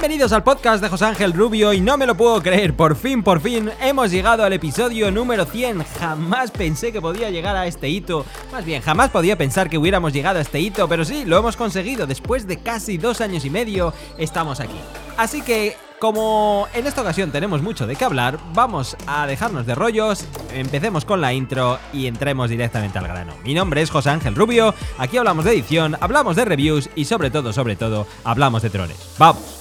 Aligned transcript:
Bienvenidos 0.00 0.32
al 0.32 0.42
podcast 0.42 0.82
de 0.82 0.88
José 0.88 1.04
Ángel 1.04 1.34
Rubio 1.34 1.74
y 1.74 1.82
no 1.82 1.98
me 1.98 2.06
lo 2.06 2.16
puedo 2.16 2.40
creer, 2.40 2.74
por 2.74 2.96
fin, 2.96 3.22
por 3.22 3.38
fin 3.42 3.70
hemos 3.82 4.10
llegado 4.10 4.42
al 4.42 4.54
episodio 4.54 5.10
número 5.10 5.44
100. 5.44 5.84
Jamás 5.84 6.50
pensé 6.50 6.90
que 6.90 7.02
podía 7.02 7.28
llegar 7.28 7.54
a 7.54 7.66
este 7.66 7.90
hito, 7.90 8.24
más 8.50 8.64
bien 8.64 8.80
jamás 8.80 9.10
podía 9.10 9.36
pensar 9.36 9.68
que 9.68 9.76
hubiéramos 9.76 10.14
llegado 10.14 10.38
a 10.38 10.40
este 10.40 10.58
hito, 10.58 10.88
pero 10.88 11.04
sí, 11.04 11.26
lo 11.26 11.36
hemos 11.36 11.54
conseguido, 11.58 12.06
después 12.06 12.46
de 12.46 12.56
casi 12.60 12.96
dos 12.96 13.20
años 13.20 13.44
y 13.44 13.50
medio 13.50 13.92
estamos 14.16 14.60
aquí. 14.60 14.80
Así 15.18 15.42
que 15.42 15.76
como 15.98 16.66
en 16.72 16.86
esta 16.86 17.02
ocasión 17.02 17.30
tenemos 17.30 17.60
mucho 17.60 17.86
de 17.86 17.94
qué 17.94 18.06
hablar, 18.06 18.38
vamos 18.54 18.96
a 19.06 19.26
dejarnos 19.26 19.66
de 19.66 19.74
rollos, 19.74 20.24
empecemos 20.54 21.04
con 21.04 21.20
la 21.20 21.34
intro 21.34 21.78
y 21.92 22.06
entremos 22.06 22.48
directamente 22.48 22.98
al 22.98 23.06
grano. 23.06 23.34
Mi 23.44 23.52
nombre 23.52 23.82
es 23.82 23.90
José 23.90 24.08
Ángel 24.08 24.34
Rubio, 24.34 24.74
aquí 24.96 25.18
hablamos 25.18 25.44
de 25.44 25.52
edición, 25.52 25.98
hablamos 26.00 26.36
de 26.36 26.46
reviews 26.46 26.88
y 26.96 27.04
sobre 27.04 27.30
todo, 27.30 27.52
sobre 27.52 27.76
todo, 27.76 28.06
hablamos 28.24 28.62
de 28.62 28.70
trones. 28.70 28.96
¡Vamos! 29.18 29.59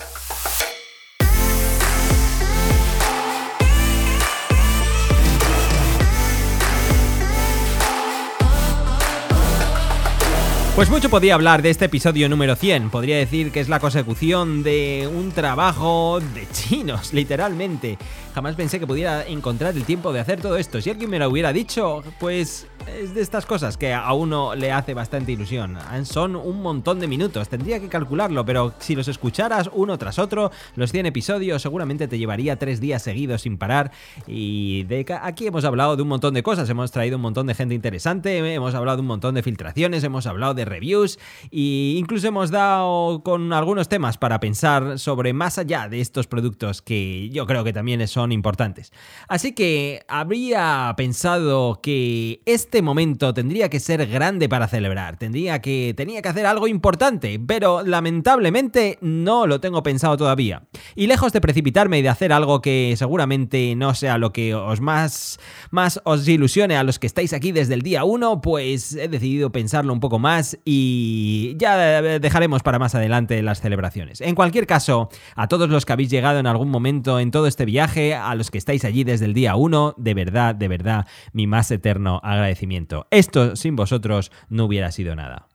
Pues 10.80 10.90
mucho 10.90 11.10
podía 11.10 11.36
hablar 11.36 11.62
de 11.62 11.72
este 11.72 11.84
episodio 11.84 12.30
número 12.30 12.56
100. 12.56 12.90
Podría 12.90 13.18
decir 13.18 13.52
que 13.52 13.60
es 13.60 13.68
la 13.68 13.82
consecución 13.82 14.64
de 14.64 15.10
un 15.14 15.34
trabajo 15.34 16.22
de 16.22 16.48
chinos, 16.54 17.14
literalmente. 17.14 17.98
Jamás 18.34 18.56
pensé 18.56 18.80
que 18.80 18.88
pudiera 18.88 19.28
encontrar 19.28 19.76
el 19.76 19.84
tiempo 19.84 20.14
de 20.14 20.22
hacer 20.22 20.40
todo 20.40 20.56
esto. 20.56 20.80
Si 20.80 20.90
alguien 20.90 21.10
me 21.10 21.20
lo 21.20 21.28
hubiera 21.28 21.52
dicho, 21.52 22.02
pues 22.18 22.66
es 22.98 23.14
de 23.14 23.22
estas 23.22 23.46
cosas 23.46 23.78
que 23.78 23.94
a 23.94 24.14
uno 24.14 24.56
le 24.56 24.72
hace 24.72 24.94
bastante 24.94 25.32
ilusión. 25.32 25.78
Son 26.04 26.36
un 26.36 26.62
montón 26.62 27.00
de 27.00 27.08
minutos, 27.08 27.50
tendría 27.50 27.80
que 27.80 27.88
calcularlo, 27.88 28.46
pero 28.46 28.74
si 28.80 28.96
los 28.96 29.08
escucharas 29.08 29.70
uno 29.74 29.98
tras 29.98 30.20
otro, 30.20 30.52
los 30.76 30.92
100 30.92 31.08
episodios 31.08 31.62
seguramente 31.62 32.08
te 32.08 32.18
llevaría 32.18 32.58
tres 32.58 32.80
días 32.80 33.04
seguidos 33.04 33.42
sin 33.42 33.58
parar. 33.58 33.92
Y 34.28 34.84
de 34.84 35.06
aquí 35.22 35.48
hemos 35.48 35.66
hablado 35.66 35.96
de 35.96 36.04
un 36.04 36.08
montón 36.08 36.34
de 36.34 36.44
cosas, 36.44 36.70
hemos 36.70 36.92
traído 36.92 37.18
un 37.18 37.22
montón 37.24 37.48
de 37.48 37.56
gente 37.56 37.76
interesante, 37.76 38.54
hemos 38.54 38.74
hablado 38.76 38.98
de 38.98 39.02
un 39.02 39.08
montón 39.08 39.36
de 39.36 39.44
filtraciones, 39.44 40.04
hemos 40.04 40.26
hablado 40.26 40.54
de 40.54 40.66
reviews 40.70 41.20
e 41.52 41.96
incluso 41.98 42.28
hemos 42.28 42.52
dado 42.52 43.24
con 43.24 43.52
algunos 43.54 43.90
temas 43.90 44.18
para 44.18 44.40
pensar 44.40 45.00
sobre 45.00 45.34
más 45.34 45.58
allá 45.58 45.90
de 45.90 46.02
estos 46.02 46.28
productos 46.28 46.82
que 46.82 47.30
yo 47.30 47.46
creo 47.46 47.64
que 47.64 47.74
también 47.74 48.08
son 48.08 48.32
importantes. 48.32 48.92
Así 49.28 49.54
que 49.54 50.04
habría 50.08 50.94
pensado 50.96 51.80
que 51.82 52.42
este 52.46 52.82
momento 52.82 53.34
tendría 53.34 53.70
que 53.70 53.80
ser 53.80 54.06
grande 54.08 54.48
para 54.48 54.68
celebrar, 54.68 55.18
tendría 55.18 55.62
que 55.62 55.94
tenía 55.98 56.22
que 56.22 56.30
hacer 56.30 56.46
algo 56.46 56.68
importante, 56.68 57.40
pero 57.40 57.84
lamentablemente 57.84 58.98
no 59.02 59.48
lo 59.48 59.60
tengo 59.60 59.84
pensado 59.84 60.18
todavía. 60.18 60.64
Y 60.96 61.08
lejos 61.08 61.34
de 61.34 61.42
precipitarme 61.42 62.00
y 62.00 62.02
de 62.02 62.10
hacer 62.10 62.32
algo 62.32 62.62
que 62.62 62.94
seguramente 62.98 63.76
no 63.76 63.94
sea 63.96 64.18
lo 64.18 64.32
que 64.32 64.54
os 64.56 64.82
más 64.82 65.40
más 65.72 66.00
os 66.04 66.28
ilusione 66.28 66.78
a 66.78 66.84
los 66.84 67.00
que 67.00 67.08
estáis 67.08 67.34
aquí 67.34 67.52
desde 67.52 67.74
el 67.74 67.82
día 67.82 68.04
1, 68.04 68.42
pues 68.42 68.94
he 68.96 69.08
decidido 69.08 69.52
pensarlo 69.52 69.94
un 69.94 70.00
poco 70.00 70.20
más 70.20 70.59
y 70.66 71.56
ya 71.58 72.02
dejaremos 72.02 72.64
para 72.64 72.80
más 72.80 72.96
adelante 72.96 73.42
las 73.42 73.62
celebraciones. 73.62 74.22
En 74.22 74.36
cualquier 74.36 74.66
caso, 74.66 75.10
a 75.36 75.48
todos 75.48 75.70
los 75.70 75.86
que 75.86 75.94
habéis 75.94 76.10
llegado 76.10 76.40
en 76.40 76.48
algún 76.48 76.70
momento 76.70 77.20
en 77.20 77.32
todo 77.32 77.48
este 77.48 77.66
viaje, 77.66 78.16
a 78.16 78.34
los 78.36 78.52
que 78.52 78.58
estáis 78.58 78.86
allí 78.86 79.04
desde 79.04 79.26
el 79.26 79.34
día 79.34 79.56
1, 79.56 79.96
de 79.98 80.14
verdad, 80.14 80.56
de 80.56 80.68
verdad, 80.68 81.08
mi 81.34 81.48
más 81.48 81.70
eterno 81.72 82.22
agradecimiento. 82.24 83.08
Esto 83.12 83.56
sin 83.56 83.76
vosotros 83.76 84.32
no 84.50 84.66
hubiera 84.66 84.92
sido 84.92 85.16
nada. 85.16 85.49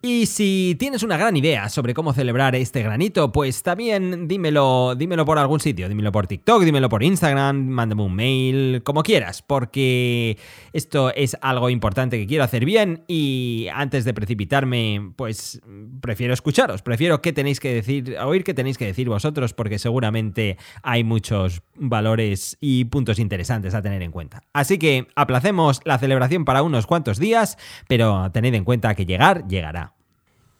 Y 0.00 0.26
si 0.26 0.76
tienes 0.78 1.02
una 1.02 1.16
gran 1.16 1.36
idea 1.36 1.68
sobre 1.68 1.92
cómo 1.92 2.12
celebrar 2.12 2.54
este 2.54 2.84
granito, 2.84 3.32
pues 3.32 3.64
también 3.64 4.28
dímelo, 4.28 4.94
dímelo 4.94 5.24
por 5.24 5.38
algún 5.38 5.58
sitio, 5.58 5.88
dímelo 5.88 6.12
por 6.12 6.28
TikTok, 6.28 6.62
dímelo 6.62 6.88
por 6.88 7.02
Instagram, 7.02 7.66
mándame 7.66 8.02
un 8.02 8.14
mail, 8.14 8.82
como 8.84 9.02
quieras, 9.02 9.42
porque 9.42 10.38
esto 10.72 11.12
es 11.12 11.36
algo 11.40 11.68
importante 11.68 12.16
que 12.16 12.28
quiero 12.28 12.44
hacer 12.44 12.64
bien 12.64 13.02
y 13.08 13.66
antes 13.74 14.04
de 14.04 14.14
precipitarme, 14.14 15.10
pues 15.16 15.60
prefiero 16.00 16.32
escucharos, 16.32 16.82
prefiero 16.82 17.20
qué 17.20 17.32
tenéis 17.32 17.58
que 17.58 17.74
decir, 17.74 18.16
oír 18.24 18.44
qué 18.44 18.54
tenéis 18.54 18.78
que 18.78 18.86
decir 18.86 19.08
vosotros, 19.08 19.52
porque 19.52 19.80
seguramente 19.80 20.58
hay 20.84 21.02
muchos 21.02 21.62
valores 21.74 22.56
y 22.60 22.84
puntos 22.84 23.18
interesantes 23.18 23.74
a 23.74 23.82
tener 23.82 24.02
en 24.02 24.12
cuenta. 24.12 24.44
Así 24.52 24.78
que 24.78 25.08
aplacemos 25.16 25.80
la 25.84 25.98
celebración 25.98 26.44
para 26.44 26.62
unos 26.62 26.86
cuantos 26.86 27.18
días, 27.18 27.58
pero 27.88 28.30
tened 28.30 28.54
en 28.54 28.62
cuenta 28.62 28.94
que 28.94 29.04
llegar, 29.04 29.48
llegará. 29.48 29.87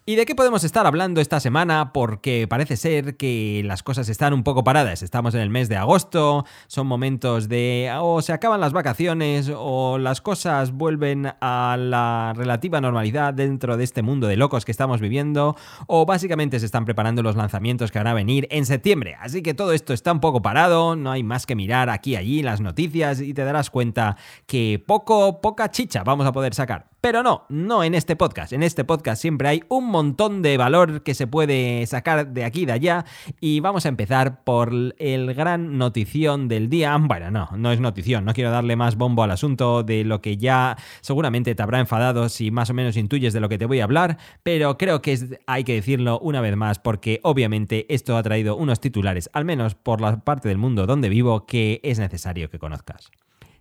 ¿Y 0.09 0.17
de 0.17 0.25
qué 0.25 0.35
podemos 0.35 0.65
estar 0.65 0.87
hablando 0.87 1.21
esta 1.21 1.39
semana? 1.39 1.93
Porque 1.93 2.47
parece 2.49 2.79
ser 2.79 3.19
que 3.19 3.61
las 3.67 3.83
cosas 3.83 4.09
están 4.09 4.33
un 4.33 4.43
poco 4.43 4.65
paradas. 4.65 5.03
Estamos 5.03 5.35
en 5.35 5.43
el 5.43 5.51
mes 5.51 5.69
de 5.69 5.77
agosto, 5.77 6.47
son 6.67 6.87
momentos 6.87 7.51
de 7.51 7.93
o 8.01 8.23
se 8.23 8.33
acaban 8.33 8.59
las 8.59 8.73
vacaciones 8.73 9.53
o 9.55 9.99
las 9.99 10.23
cosas 10.23 10.73
vuelven 10.73 11.27
a 11.43 11.77
la 11.79 12.33
relativa 12.35 12.81
normalidad 12.81 13.35
dentro 13.35 13.77
de 13.77 13.85
este 13.85 14.01
mundo 14.01 14.29
de 14.29 14.39
locos 14.39 14.65
que 14.65 14.73
estamos 14.73 15.03
viviendo 15.03 15.57
o 15.87 16.07
básicamente 16.07 16.59
se 16.59 16.65
están 16.65 16.87
preparando 16.87 17.23
los 17.23 17.37
lanzamientos 17.37 17.93
que 17.93 17.99
van 17.99 18.07
a 18.07 18.15
venir 18.15 18.49
en 18.51 18.65
septiembre. 18.65 19.15
Así 19.21 19.43
que 19.43 19.53
todo 19.53 19.75
esto 19.75 19.93
está 19.93 20.11
un 20.11 20.21
poco 20.21 20.41
parado, 20.41 20.97
no 20.97 21.11
hay 21.11 21.23
más 21.23 21.45
que 21.45 21.55
mirar 21.55 21.91
aquí 21.91 22.13
y 22.13 22.17
allí 22.17 22.43
las 22.43 22.63
noticias 22.63 23.21
y 23.21 23.35
te 23.35 23.45
darás 23.45 23.69
cuenta 23.69 24.17
que 24.47 24.83
poco, 24.87 25.43
poca 25.43 25.71
chicha 25.71 26.03
vamos 26.03 26.27
a 26.27 26.33
poder 26.33 26.55
sacar. 26.55 26.89
Pero 27.01 27.23
no, 27.23 27.45
no 27.49 27.85
en 27.85 27.95
este 27.95 28.17
podcast. 28.17 28.53
En 28.53 28.65
este 28.65 28.85
podcast 28.85 29.23
siempre 29.23 29.49
hay 29.49 29.63
un 29.69 29.87
montón 29.87 30.43
de 30.43 30.57
valor 30.57 31.05
que 31.05 31.15
se 31.15 31.29
puede 31.29 31.87
sacar 31.87 32.33
de 32.33 32.45
aquí 32.45 32.63
y 32.63 32.67
de 32.67 32.73
allá. 32.73 33.05
Y 33.41 33.61
vamos 33.61 33.87
a 33.87 33.89
empezar 33.89 34.43
por 34.43 34.73
el 34.99 35.35
gran 35.35 35.79
notición 35.79 36.49
del 36.49 36.69
día. 36.69 36.97
Bueno, 37.01 37.31
no, 37.31 37.49
no 37.57 37.71
es 37.71 37.79
notición. 37.79 38.25
No 38.25 38.35
quiero 38.35 38.51
darle 38.51 38.75
más 38.75 38.97
bombo 38.97 39.23
al 39.23 39.31
asunto 39.31 39.85
de 39.85 40.03
lo 40.05 40.21
que 40.21 40.39
ya 40.39 40.77
seguramente 41.01 41.55
te 41.55 41.63
habrá 41.63 41.79
enfadado 41.79 42.29
si 42.29 42.51
más 42.51 42.71
o 42.71 42.75
menos 42.75 42.97
intuyes 42.97 43.33
de 43.33 43.41
lo 43.41 43.49
que 43.49 43.59
te 43.59 43.67
voy 43.67 43.79
a 43.79 43.85
hablar. 43.85 44.19
Pero 44.43 44.77
creo 44.77 45.01
que 45.01 45.39
hay 45.47 45.63
que 45.63 45.75
decirlo 45.75 46.19
una 46.19 46.41
vez 46.41 46.57
más 46.57 46.81
porque 46.81 47.21
obviamente 47.23 47.87
esto 47.95 48.17
ha 48.17 48.23
traído 48.25 48.57
unos 48.57 48.81
titulares, 48.81 49.31
al 49.33 49.45
menos 49.45 49.77
por 49.77 50.01
la 50.01 50.25
parte 50.25 50.49
del 50.49 50.59
mundo 50.59 50.85
donde 50.85 51.09
vivo, 51.09 51.47
que 51.47 51.81
es 51.85 52.01
necesario 52.01 52.51
que 52.51 52.59
conozcas. 52.59 53.13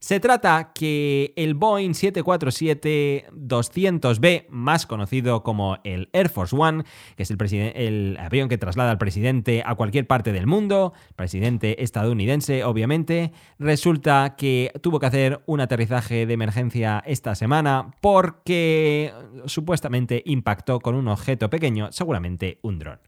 Se 0.08 0.22
trata 0.22 0.72
que 0.74 1.34
el 1.36 1.54
Boeing 1.54 1.92
747-200B, 1.92 4.46
más 4.48 4.86
conocido 4.86 5.44
como 5.44 5.80
el 5.84 6.08
Air 6.14 6.30
Force 6.30 6.56
One, 6.58 6.86
que 7.18 7.24
es 7.24 7.30
el, 7.30 7.38
el, 7.76 8.18
avión 8.18 8.48
que 8.48 8.58
traslada 8.58 8.92
al 8.92 9.00
presidente 9.00 9.64
a 9.66 9.76
cualquier 9.76 10.08
parte 10.08 10.32
del 10.32 10.48
mundo, 10.48 10.94
presidente 11.18 11.84
estadounidense 11.84 12.64
obviamente, 12.64 13.34
resulta 13.60 14.38
que 14.38 14.72
tuvo 14.82 15.02
que 15.02 15.08
hacer 15.08 15.42
un 15.46 15.60
aterrizaje 15.60 16.26
de 16.26 16.34
emergencia 16.34 17.04
esta 17.06 17.36
semana 17.36 17.92
porque 18.00 19.12
supuestamente 19.44 20.24
impactó 20.26 20.80
con 20.80 20.96
un 20.96 21.10
objeto 21.10 21.50
pequeño, 21.50 21.92
seguramente 21.92 22.60
un 22.62 22.80
dron. 22.80 23.00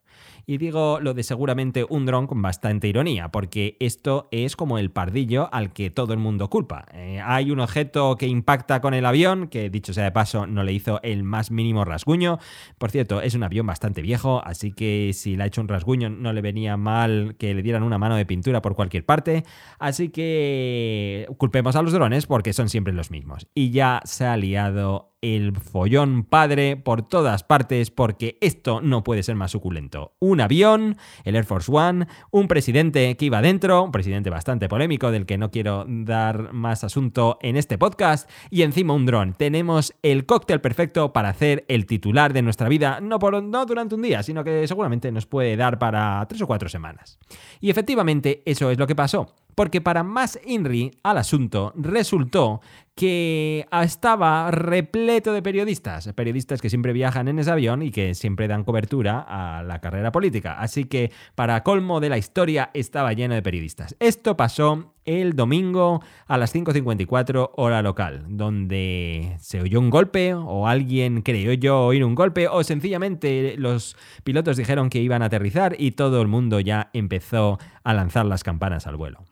Y 0.50 0.58
digo 0.58 1.00
lo 1.00 1.14
de 1.14 1.22
seguramente 1.22 1.86
un 1.88 2.08
dron 2.08 2.26
con 2.26 2.42
bastante 2.42 2.88
ironía, 2.88 3.30
porque 3.30 3.78
esto 3.80 4.28
es 4.32 4.56
como 4.56 4.80
el 4.80 4.90
pardillo 4.90 5.48
al 5.54 5.74
que 5.74 5.92
todo 5.92 6.12
el 6.12 6.18
mundo 6.18 6.50
culpa. 6.50 6.88
Eh, 6.92 7.22
hay 7.24 7.52
un 7.52 7.60
objeto 7.60 8.16
que 8.16 8.26
impacta 8.26 8.82
con 8.82 8.96
el 8.96 9.06
avión, 9.06 9.50
que 9.50 9.70
dicho 9.70 9.94
sea 9.94 10.06
de 10.06 10.12
paso 10.12 10.48
no 10.48 10.64
le 10.64 10.74
hizo 10.74 11.00
el 11.04 11.22
más 11.22 11.52
mínimo 11.52 11.86
rasguño. 11.86 12.40
Por 12.80 12.90
cierto, 12.90 13.22
es 13.22 13.36
un 13.36 13.44
avión 13.44 13.68
bastante 13.68 14.02
viejo, 14.02 14.42
así 14.44 14.72
que 14.72 15.12
si 15.14 15.36
le 15.36 15.44
ha 15.44 15.46
hecho 15.46 15.62
un 15.62 15.68
rasguño 15.68 16.10
no 16.10 16.34
le 16.34 16.42
venía 16.42 16.78
mal 16.78 17.36
que 17.38 17.54
le 17.54 17.62
dieran 17.62 17.84
una 17.84 18.00
mano 18.00 18.16
de 18.16 18.26
pintura 18.26 18.64
por 18.64 18.74
cualquier 18.74 19.06
parte. 19.06 19.44
Así 19.78 20.10
que 20.10 21.28
culpemos 21.38 21.76
a 21.76 21.84
los 21.84 21.94
drones 21.94 22.26
porque 22.26 22.54
son 22.54 22.70
siempre 22.70 22.92
los 22.92 23.12
mismos. 23.12 23.48
Y 23.54 23.70
ya 23.70 24.02
se 24.04 24.26
ha 24.26 24.36
liado 24.36 25.09
el 25.22 25.56
follón 25.58 26.24
padre 26.24 26.78
por 26.78 27.08
todas 27.08 27.44
partes 27.44 27.92
porque 27.92 28.38
esto 28.42 28.82
no 28.82 29.04
puede 29.04 29.24
ser 29.24 29.36
más 29.36 29.52
suculento. 29.52 30.14
Un 30.20 30.42
avión, 30.42 30.98
el 31.24 31.36
Air 31.36 31.46
Force 31.46 31.72
One, 31.72 32.08
un 32.32 32.48
presidente 32.48 33.16
que 33.18 33.26
iba 33.26 33.42
dentro, 33.42 33.84
un 33.84 33.92
presidente 33.92 34.30
bastante 34.30 34.70
polémico 34.70 35.12
del 35.12 35.26
que 35.26 35.38
no 35.38 35.52
quiero 35.52 35.86
dar 35.88 36.54
más 36.54 36.84
asunto 36.84 37.38
en 37.42 37.58
este 37.58 37.78
podcast, 37.78 38.30
y 38.50 38.62
encima 38.62 38.94
un 38.94 39.06
dron. 39.06 39.34
Tenemos 39.34 39.94
el 40.04 40.26
cóctel 40.26 40.62
perfecto 40.62 41.14
para 41.14 41.30
hacer 41.30 41.66
el 41.68 41.86
titular 41.86 42.34
de 42.34 42.42
nuestra 42.42 42.70
vida, 42.70 43.00
no, 43.02 43.20
por, 43.20 43.42
no 43.44 43.66
durante 43.66 43.96
un 43.96 44.02
día, 44.02 44.24
sino 44.24 44.44
que 44.44 44.68
seguramente 44.68 45.12
nos 45.12 45.26
puede 45.26 45.58
dar 45.58 45.80
para 45.80 46.26
tres 46.28 46.42
o 46.42 46.48
cuatro 46.48 46.70
semanas. 46.70 47.20
Y 47.60 47.70
efectivamente 47.70 48.42
eso 48.46 48.72
es 48.72 48.78
lo 48.78 48.88
que 48.88 48.96
pasó 48.96 49.34
porque 49.60 49.82
para 49.82 50.04
más 50.04 50.40
INRI 50.46 50.92
al 51.04 51.18
asunto 51.18 51.74
resultó 51.76 52.62
que 53.00 53.66
estaba 53.72 54.52
repleto 54.52 55.32
de 55.32 55.42
periodistas, 55.42 56.12
periodistas 56.12 56.62
que 56.62 56.70
siempre 56.70 56.92
viajan 56.92 57.30
en 57.30 57.40
ese 57.40 57.50
avión 57.50 57.82
y 57.82 57.92
que 57.92 58.14
siempre 58.14 58.50
dan 58.50 58.66
cobertura 58.66 59.22
a 59.22 59.64
la 59.64 59.80
carrera 59.80 60.12
política. 60.12 60.60
Así 60.60 60.84
que, 60.84 61.10
para 61.34 61.64
colmo 61.64 62.02
de 62.02 62.10
la 62.10 62.18
historia, 62.18 62.72
estaba 62.74 63.14
lleno 63.14 63.36
de 63.36 63.42
periodistas. 63.42 63.96
Esto 64.02 64.36
pasó 64.36 64.94
el 65.06 65.38
domingo 65.38 66.04
a 66.28 66.38
las 66.38 66.54
5.54 66.54 67.52
hora 67.56 67.82
local, 67.82 68.26
donde 68.28 69.38
se 69.40 69.62
oyó 69.62 69.80
un 69.80 69.92
golpe 69.92 70.34
o 70.34 70.68
alguien 70.68 71.22
creyó 71.22 71.54
yo 71.54 71.86
oír 71.86 72.04
un 72.04 72.16
golpe 72.16 72.50
o 72.50 72.66
sencillamente 72.66 73.56
los 73.58 73.96
pilotos 74.26 74.58
dijeron 74.58 74.90
que 74.90 75.00
iban 75.00 75.22
a 75.22 75.28
aterrizar 75.28 75.78
y 75.80 75.92
todo 75.92 76.22
el 76.22 76.28
mundo 76.28 76.60
ya 76.60 76.90
empezó 76.92 77.60
a 77.86 77.94
lanzar 77.94 78.26
las 78.26 78.44
campanas 78.44 78.88
al 78.88 78.98
vuelo. 78.98 79.24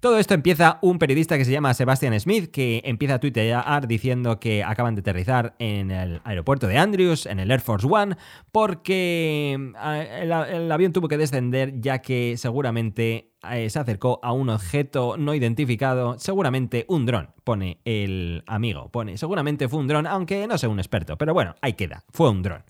Todo 0.00 0.18
esto 0.18 0.34
empieza 0.34 0.78
un 0.80 1.00
periodista 1.00 1.36
que 1.36 1.44
se 1.44 1.50
llama 1.50 1.74
Sebastian 1.74 2.18
Smith, 2.20 2.52
que 2.52 2.82
empieza 2.84 3.14
a 3.14 3.18
tuitear 3.18 3.88
diciendo 3.88 4.38
que 4.38 4.62
acaban 4.62 4.94
de 4.94 5.00
aterrizar 5.00 5.56
en 5.58 5.90
el 5.90 6.20
aeropuerto 6.22 6.68
de 6.68 6.78
Andrews, 6.78 7.26
en 7.26 7.40
el 7.40 7.50
Air 7.50 7.60
Force 7.60 7.84
One, 7.90 8.16
porque 8.52 9.72
eh, 9.82 10.20
el, 10.22 10.70
avión 10.70 10.92
tuvo 10.92 11.08
que 11.08 11.18
descender 11.18 11.80
ya 11.80 11.98
que 11.98 12.36
seguramente 12.36 13.32
eh, 13.50 13.68
se 13.70 13.78
acercó 13.80 14.20
a 14.22 14.30
un 14.30 14.50
objeto 14.50 15.16
no 15.18 15.34
identificado, 15.34 16.16
seguramente 16.16 16.84
un 16.88 17.04
dron, 17.04 17.30
pone 17.42 17.80
el 17.84 18.44
amigo, 18.46 18.90
pone, 18.92 19.18
seguramente 19.18 19.68
fue 19.68 19.80
un 19.80 19.88
dron, 19.88 20.06
aunque 20.06 20.46
no 20.46 20.58
soy 20.58 20.70
un 20.70 20.78
experto, 20.78 21.18
pero 21.18 21.34
bueno, 21.34 21.56
ahí 21.60 21.72
queda, 21.72 22.04
fue 22.12 22.30
un 22.30 22.44
dron. 22.44 22.62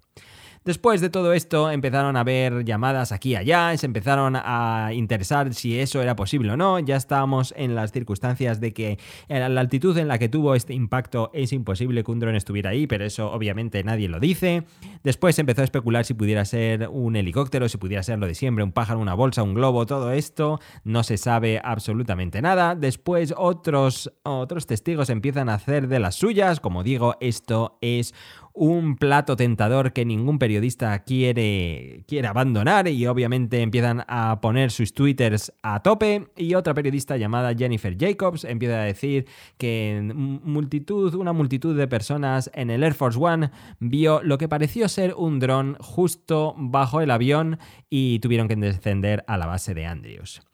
Después 0.69 1.01
de 1.01 1.09
todo 1.09 1.33
esto 1.33 1.71
empezaron 1.71 2.15
a 2.19 2.21
haber 2.21 2.63
llamadas 2.63 3.11
aquí 3.11 3.31
y 3.31 3.37
allá, 3.37 3.75
se 3.79 3.87
empezaron 3.87 4.35
a 4.37 4.91
interesar 4.93 5.55
si 5.55 5.79
eso 5.81 6.03
era 6.03 6.15
posible 6.15 6.53
o 6.53 6.59
no, 6.59 6.79
ya 6.79 6.97
estábamos 6.97 7.55
en 7.57 7.75
las 7.75 7.91
circunstancias 7.91 8.61
de 8.61 8.75
que 8.75 8.99
la 9.31 9.47
altitud 9.47 9.97
en 9.97 10.09
la 10.09 10.19
que 10.19 10.29
tuvo 10.29 10.55
este 10.55 10.75
impacto 10.75 11.31
es 11.33 11.55
imposible 11.55 12.05
que 12.05 12.11
un 12.11 12.21
dron 12.21 12.37
estuviera 12.37 12.69
ahí, 12.69 12.87
pero 12.87 13.07
eso 13.07 13.33
obviamente 13.33 13.83
nadie 13.83 14.11
lo 14.11 14.21
dice. 14.21 14.65
Después 15.03 15.37
se 15.37 15.41
empezó 15.41 15.63
a 15.63 15.65
especular 15.65 16.05
si 16.05 16.13
pudiera 16.13 16.45
ser 16.45 16.87
un 16.91 17.17
helicóptero, 17.17 17.67
si 17.71 17.79
pudiera 17.79 18.03
ser 18.03 18.19
lo 18.19 18.27
de 18.27 18.35
siempre, 18.35 18.63
un 18.63 18.73
pájaro, 18.73 19.01
una 19.01 19.15
bolsa, 19.15 19.43
un 19.43 19.55
globo, 19.55 19.87
todo 19.87 20.13
esto, 20.13 20.61
no 20.85 21.03
se 21.03 21.17
sabe 21.17 21.63
absolutamente 21.65 22.43
nada. 22.43 22.75
Después 22.75 23.33
otros, 23.35 24.13
otros 24.23 24.67
testigos 24.67 25.09
empiezan 25.09 25.49
a 25.49 25.55
hacer 25.55 25.89
de 25.89 25.99
las 25.99 26.17
suyas, 26.17 26.61
como 26.61 26.83
digo, 26.83 27.17
esto 27.21 27.79
es 27.81 28.13
un 28.59 28.97
plato 28.97 29.37
tentador 29.37 29.93
que 29.93 30.05
ningún 30.05 30.39
periodista 30.39 30.99
quiere, 31.05 32.03
quiere 32.09 32.27
abandonar 32.27 32.89
y 32.89 33.07
obviamente 33.07 33.63
empiezan 33.63 34.05
a 34.09 34.41
poner 34.41 34.73
sus 34.73 34.93
twitters 34.93 35.53
a 35.63 35.81
tope 35.83 36.27
y 36.37 36.55
otra 36.55 36.75
periodista 36.75 37.17
llamada 37.17 37.55
Jennifer 37.55 37.97
Jacobs 37.97 38.45
empieza 38.45 38.83
a 38.83 38.85
decir 38.85 39.27
que 39.59 40.01
multitud, 40.13 41.15
una 41.15 41.33
multitud 41.33 41.77
de 41.77 41.87
personas 41.87 42.51
en 42.53 42.71
el 42.71 42.83
Air 42.83 42.95
Force 42.95 43.19
One 43.21 43.51
vio 43.79 44.23
lo 44.23 44.39
que 44.39 44.49
pareció 44.49 44.89
ser 44.89 45.15
un 45.15 45.39
dron 45.39 45.77
justo 45.81 46.55
bajo 46.59 47.01
el 47.01 47.13
avión 47.13 47.59
y 47.89 48.19
tuvieron 48.19 48.49
que 48.49 48.57
descender 48.57 49.25
a 49.29 49.37
la 49.37 49.47
base 49.47 49.73
de 49.75 49.87
Andrews. 49.87 50.48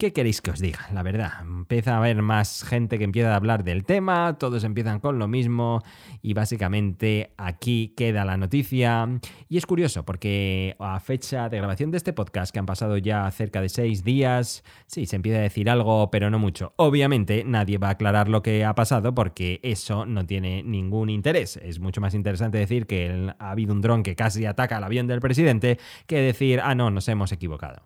¿Qué 0.00 0.12
queréis 0.12 0.40
que 0.40 0.52
os 0.52 0.60
diga? 0.60 0.86
La 0.92 1.02
verdad, 1.02 1.40
empieza 1.42 1.94
a 1.94 1.98
haber 1.98 2.22
más 2.22 2.62
gente 2.62 2.98
que 2.98 3.04
empieza 3.04 3.32
a 3.32 3.36
hablar 3.36 3.64
del 3.64 3.84
tema, 3.84 4.38
todos 4.38 4.62
empiezan 4.62 5.00
con 5.00 5.18
lo 5.18 5.26
mismo 5.26 5.82
y 6.22 6.34
básicamente 6.34 7.32
aquí 7.36 7.94
queda 7.96 8.24
la 8.24 8.36
noticia. 8.36 9.08
Y 9.48 9.56
es 9.56 9.66
curioso 9.66 10.04
porque 10.04 10.76
a 10.78 11.00
fecha 11.00 11.48
de 11.48 11.56
grabación 11.56 11.90
de 11.90 11.96
este 11.96 12.12
podcast, 12.12 12.52
que 12.52 12.60
han 12.60 12.66
pasado 12.66 12.96
ya 12.96 13.28
cerca 13.32 13.60
de 13.60 13.68
seis 13.68 14.04
días, 14.04 14.62
sí, 14.86 15.04
se 15.04 15.16
empieza 15.16 15.40
a 15.40 15.42
decir 15.42 15.68
algo, 15.68 16.12
pero 16.12 16.30
no 16.30 16.38
mucho. 16.38 16.74
Obviamente 16.76 17.42
nadie 17.44 17.78
va 17.78 17.88
a 17.88 17.92
aclarar 17.94 18.28
lo 18.28 18.40
que 18.40 18.64
ha 18.64 18.76
pasado 18.76 19.16
porque 19.16 19.58
eso 19.64 20.06
no 20.06 20.24
tiene 20.24 20.62
ningún 20.62 21.10
interés. 21.10 21.56
Es 21.56 21.80
mucho 21.80 22.00
más 22.00 22.14
interesante 22.14 22.56
decir 22.56 22.86
que 22.86 23.34
ha 23.36 23.50
habido 23.50 23.72
un 23.72 23.80
dron 23.80 24.04
que 24.04 24.14
casi 24.14 24.46
ataca 24.46 24.76
al 24.76 24.84
avión 24.84 25.08
del 25.08 25.18
presidente 25.18 25.76
que 26.06 26.20
decir, 26.20 26.60
ah, 26.62 26.76
no, 26.76 26.88
nos 26.92 27.08
hemos 27.08 27.32
equivocado. 27.32 27.82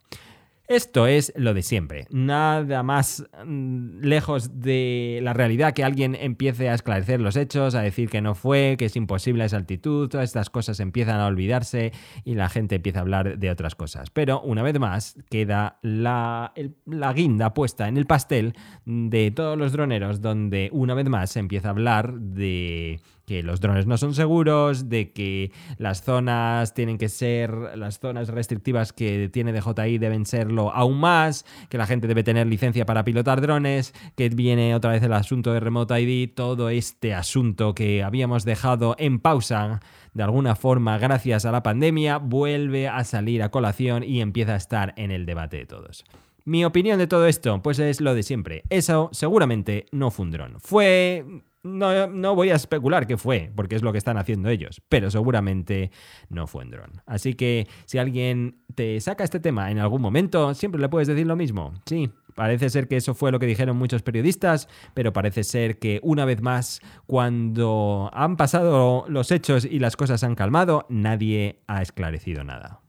Esto 0.73 1.07
es 1.07 1.35
lo 1.37 1.53
de 1.53 1.61
siempre. 1.61 2.07
Nada 2.09 2.83
más 2.83 3.27
mm, 3.45 4.01
lejos 4.01 4.59
de 4.59 5.21
la 5.23 5.35
realidad 5.35 5.75
que 5.75 5.85
alguien 5.85 6.15
empiece 6.15 6.71
a 6.71 6.75
esclarecer 6.75 7.21
los 7.21 7.37
hechos, 7.37 7.75
a 7.75 7.83
decir 7.83 8.09
que 8.09 8.23
no 8.23 8.35
fue, 8.35 8.77
que 8.79 8.87
es 8.87 8.97
imposible 8.97 9.45
esa 9.45 9.59
altitud, 9.59 10.09
todas 10.09 10.31
estas 10.31 10.49
cosas 10.49 10.81
empiezan 10.81 11.21
a 11.21 11.27
olvidarse 11.27 11.93
y 12.25 12.37
la 12.37 12.49
gente 12.49 12.77
empieza 12.77 13.01
a 13.01 13.03
hablar 13.03 13.39
de 13.39 13.51
otras 13.51 13.75
cosas. 13.75 14.09
Pero 14.09 14.41
una 14.41 14.63
vez 14.63 14.79
más 14.79 15.19
queda 15.29 15.79
la, 15.83 16.55
la 16.87 17.13
guinda 17.13 17.53
puesta 17.53 17.87
en 17.87 17.99
el 17.99 18.07
pastel 18.07 18.55
de 18.87 19.31
todos 19.31 19.59
los 19.59 19.73
droneros 19.73 20.23
donde 20.23 20.71
una 20.73 20.95
vez 20.95 21.07
más 21.07 21.33
se 21.33 21.41
empieza 21.41 21.69
a 21.69 21.73
hablar 21.73 22.15
de 22.15 22.99
que 23.27 23.43
los 23.43 23.61
drones 23.61 23.87
no 23.87 23.97
son 23.97 24.15
seguros, 24.15 24.89
de 24.89 25.13
que 25.13 25.53
las 25.79 26.03
zonas 26.03 26.75
tienen 26.75 26.99
que 26.99 27.09
ser, 27.09 27.53
las 27.77 27.99
zonas 27.99 28.29
restrictivas 28.29 28.93
que 28.93 29.29
tiene 29.33 29.53
DJI 29.53 29.99
deben 29.99 30.27
serlo 30.27 30.73
aún 30.73 30.99
más, 30.99 31.45
que 31.69 31.79
la 31.79 31.87
gente 31.87 32.09
debe 32.09 32.25
tener 32.25 32.47
licencia 32.47 32.87
para 32.87 33.05
pilotar 33.05 33.41
drones, 33.41 33.95
que 34.17 34.29
viene 34.29 34.75
otra 34.75 34.93
vez 34.93 35.03
el 35.03 35.13
asunto 35.13 35.53
de 35.53 35.61
Remote 35.61 36.01
ID, 36.01 36.31
todo 36.35 36.69
este 36.69 37.15
asunto 37.15 37.75
que 37.75 38.03
habíamos 38.03 38.45
dejado 38.45 38.97
en 38.99 39.21
pausa 39.21 39.81
de 40.15 40.23
alguna 40.23 40.57
forma 40.57 40.99
gracias 40.99 41.45
a 41.45 41.53
la 41.53 41.63
pandemia, 41.63 42.19
vuelve 42.19 42.89
a 42.89 43.05
salir 43.05 43.43
a 43.43 43.51
colación 43.51 44.03
y 44.03 44.21
empieza 44.21 44.55
a 44.55 44.57
estar 44.57 44.95
en 44.97 45.11
el 45.11 45.27
debate 45.27 45.59
de 45.59 45.67
todos. 45.67 46.05
Mi 46.45 46.65
opinión 46.65 46.99
de 46.99 47.07
todo 47.07 47.27
esto, 47.27 47.63
pues 47.63 47.79
es 47.79 48.01
lo 48.01 48.15
de 48.15 48.23
siempre. 48.23 48.65
Eso 48.69 49.11
seguramente 49.13 49.87
no 49.93 50.11
fue 50.11 50.25
un 50.25 50.31
dron. 50.33 50.61
Fue 50.61 51.25
no, 51.63 52.09
no, 52.09 52.35
voy 52.35 52.51
a 52.51 52.57
especular 52.57 53.07
qué 53.07 53.17
fue, 53.17 53.53
porque 53.55 53.77
es 53.77 53.83
lo 53.83 53.93
que 53.93 53.99
están 53.99 54.19
haciendo 54.19 54.49
ellos, 54.49 54.83
pero 54.89 55.11
seguramente 55.11 55.91
no 56.29 56.47
fue 56.47 56.65
un 56.65 56.71
dron. 56.71 57.03
Así 57.07 57.35
que 57.35 57.69
si 57.87 57.99
alguien 57.99 58.63
te 58.75 59.01
saca 59.01 59.25
este 59.25 59.41
tema 59.41 59.71
en 59.71 59.79
algún 59.79 60.03
momento, 60.03 60.55
siempre 60.55 60.81
le 60.81 60.89
puedes 60.89 61.09
decir 61.09 61.27
lo 61.27 61.37
mismo. 61.37 61.73
Sí, 61.87 62.11
parece 62.35 62.69
ser 62.69 62.89
que 62.89 62.97
eso 62.97 63.15
fue 63.15 63.31
lo 63.31 63.39
que 63.39 63.47
dijeron 63.47 63.77
muchos 63.77 64.03
periodistas, 64.03 64.69
pero 64.95 65.13
parece 65.13 65.45
ser 65.45 65.79
que 65.79 66.01
una 66.03 66.25
vez 66.25 66.43
más, 66.43 66.81
cuando 67.07 68.11
han 68.13 68.37
pasado 68.37 69.05
los 69.09 69.31
hechos 69.31 69.65
y 69.65 69.79
las 69.79 69.97
cosas 69.97 70.25
han 70.25 70.35
calmado, 70.35 70.87
nadie 70.89 71.61
ha 71.69 71.81
esclarecido 71.81 72.45
nada. 72.45 72.82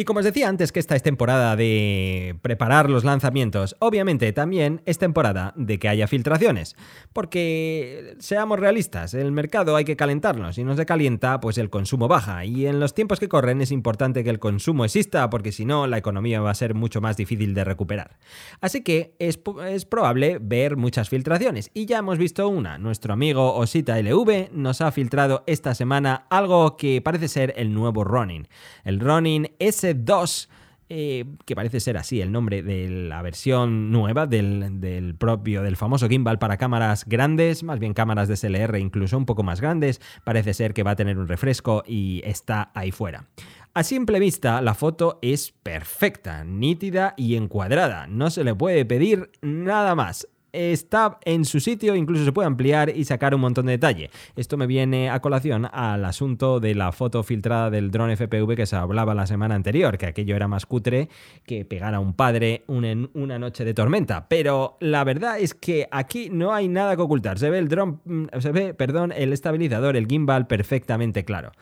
Y 0.00 0.04
como 0.04 0.20
os 0.20 0.24
decía 0.24 0.48
antes 0.48 0.70
que 0.70 0.78
esta 0.78 0.94
es 0.94 1.02
temporada 1.02 1.56
de 1.56 2.38
preparar 2.40 2.88
los 2.88 3.02
lanzamientos, 3.02 3.74
obviamente 3.80 4.32
también 4.32 4.80
es 4.86 4.96
temporada 4.96 5.52
de 5.56 5.80
que 5.80 5.88
haya 5.88 6.06
filtraciones. 6.06 6.76
Porque 7.12 8.14
seamos 8.20 8.60
realistas, 8.60 9.12
el 9.14 9.32
mercado 9.32 9.74
hay 9.74 9.84
que 9.84 9.96
calentarlo. 9.96 10.52
Si 10.52 10.62
no 10.62 10.76
se 10.76 10.86
calienta, 10.86 11.40
pues 11.40 11.58
el 11.58 11.68
consumo 11.68 12.06
baja. 12.06 12.44
Y 12.44 12.68
en 12.68 12.78
los 12.78 12.94
tiempos 12.94 13.18
que 13.18 13.28
corren 13.28 13.60
es 13.60 13.72
importante 13.72 14.22
que 14.22 14.30
el 14.30 14.38
consumo 14.38 14.84
exista, 14.84 15.28
porque 15.30 15.50
si 15.50 15.64
no, 15.64 15.88
la 15.88 15.98
economía 15.98 16.40
va 16.40 16.52
a 16.52 16.54
ser 16.54 16.74
mucho 16.74 17.00
más 17.00 17.16
difícil 17.16 17.52
de 17.52 17.64
recuperar. 17.64 18.20
Así 18.60 18.84
que 18.84 19.16
es, 19.18 19.40
es 19.66 19.84
probable 19.84 20.38
ver 20.40 20.76
muchas 20.76 21.08
filtraciones. 21.08 21.72
Y 21.74 21.86
ya 21.86 21.98
hemos 21.98 22.18
visto 22.18 22.48
una. 22.48 22.78
Nuestro 22.78 23.14
amigo 23.14 23.52
Osita 23.56 24.00
LV 24.00 24.50
nos 24.52 24.80
ha 24.80 24.92
filtrado 24.92 25.42
esta 25.48 25.74
semana 25.74 26.28
algo 26.30 26.76
que 26.76 27.02
parece 27.02 27.26
ser 27.26 27.52
el 27.56 27.74
nuevo 27.74 28.04
Ronin. 28.04 28.46
El 28.84 29.00
Ronin 29.00 29.50
S 29.58 29.87
2, 29.94 30.48
eh, 30.90 31.26
que 31.44 31.54
parece 31.54 31.80
ser 31.80 31.98
así 31.98 32.22
el 32.22 32.32
nombre 32.32 32.62
de 32.62 32.88
la 32.88 33.20
versión 33.20 33.90
nueva 33.90 34.26
del, 34.26 35.14
propio, 35.18 35.62
del 35.62 35.76
famoso 35.76 36.08
gimbal 36.08 36.38
para 36.38 36.56
cámaras 36.56 37.04
grandes, 37.06 37.62
más 37.62 37.78
bien 37.78 37.92
cámaras 37.92 38.26
de 38.26 38.36
SLR 38.36 38.78
incluso 38.78 39.18
un 39.18 39.26
poco 39.26 39.42
más 39.42 39.60
grandes, 39.60 40.00
parece 40.24 40.54
ser 40.54 40.72
que 40.72 40.82
va 40.82 40.92
a 40.92 40.96
tener 40.96 41.18
un 41.18 41.28
refresco 41.28 41.82
y 41.86 42.22
está 42.24 42.70
ahí 42.74 42.90
fuera. 42.90 43.26
A 43.74 43.82
simple 43.82 44.18
vista, 44.18 44.62
la 44.62 44.74
foto 44.74 45.18
es 45.20 45.52
perfecta, 45.62 46.42
nítida 46.42 47.12
y 47.18 47.36
encuadrada. 47.36 48.06
No 48.06 48.30
se 48.30 48.42
le 48.42 48.54
puede 48.54 48.86
pedir 48.86 49.30
nada 49.42 49.94
más 49.94 50.26
está 50.52 51.18
en 51.24 51.44
su 51.44 51.60
sitio, 51.60 51.94
incluso 51.94 52.24
se 52.24 52.32
puede 52.32 52.46
ampliar 52.46 52.90
y 52.94 53.04
sacar 53.04 53.34
un 53.34 53.40
montón 53.40 53.66
de 53.66 53.72
detalle. 53.72 54.10
Esto 54.36 54.56
me 54.56 54.66
viene 54.66 55.10
a 55.10 55.20
colación 55.20 55.66
al 55.72 56.04
asunto 56.04 56.60
de 56.60 56.74
la 56.74 56.92
foto 56.92 57.22
filtrada 57.22 57.70
del 57.70 57.90
dron 57.90 58.10
FPV 58.16 58.56
que 58.56 58.66
se 58.66 58.76
hablaba 58.76 59.14
la 59.14 59.26
semana 59.26 59.54
anterior, 59.54 59.98
que 59.98 60.06
aquello 60.06 60.36
era 60.36 60.48
más 60.48 60.66
cutre 60.66 61.08
que 61.44 61.64
pegar 61.64 61.94
a 61.94 62.00
un 62.00 62.14
padre 62.14 62.64
una 62.66 63.38
noche 63.38 63.64
de 63.64 63.74
tormenta. 63.74 64.28
Pero 64.28 64.76
la 64.80 65.04
verdad 65.04 65.38
es 65.38 65.54
que 65.54 65.88
aquí 65.90 66.28
no 66.30 66.52
hay 66.54 66.68
nada 66.68 66.96
que 66.96 67.02
ocultar. 67.02 67.38
Se 67.38 67.50
ve 67.50 67.58
el 67.58 67.68
dron, 67.68 68.00
mm, 68.04 68.26
se 68.40 68.52
ve, 68.52 68.74
perdón, 68.74 69.12
el 69.12 69.32
estabilizador, 69.32 69.96
el 69.96 70.06
gimbal 70.06 70.46
perfectamente 70.46 71.24
claro. 71.24 71.52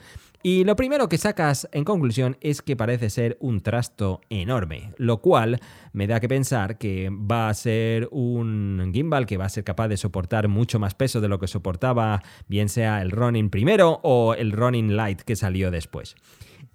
Y 0.48 0.62
lo 0.62 0.76
primero 0.76 1.08
que 1.08 1.18
sacas 1.18 1.68
en 1.72 1.82
conclusión 1.82 2.36
es 2.40 2.62
que 2.62 2.76
parece 2.76 3.10
ser 3.10 3.36
un 3.40 3.62
trasto 3.62 4.20
enorme, 4.30 4.92
lo 4.96 5.20
cual 5.20 5.58
me 5.92 6.06
da 6.06 6.20
que 6.20 6.28
pensar 6.28 6.78
que 6.78 7.10
va 7.10 7.48
a 7.48 7.54
ser 7.54 8.08
un 8.12 8.92
gimbal 8.94 9.26
que 9.26 9.38
va 9.38 9.46
a 9.46 9.48
ser 9.48 9.64
capaz 9.64 9.88
de 9.88 9.96
soportar 9.96 10.46
mucho 10.46 10.78
más 10.78 10.94
peso 10.94 11.20
de 11.20 11.26
lo 11.26 11.40
que 11.40 11.48
soportaba 11.48 12.22
bien 12.46 12.68
sea 12.68 13.02
el 13.02 13.10
Ronin 13.10 13.50
primero 13.50 13.98
o 14.04 14.34
el 14.34 14.52
Ronin 14.52 14.96
Light 14.96 15.22
que 15.22 15.34
salió 15.34 15.72
después. 15.72 16.14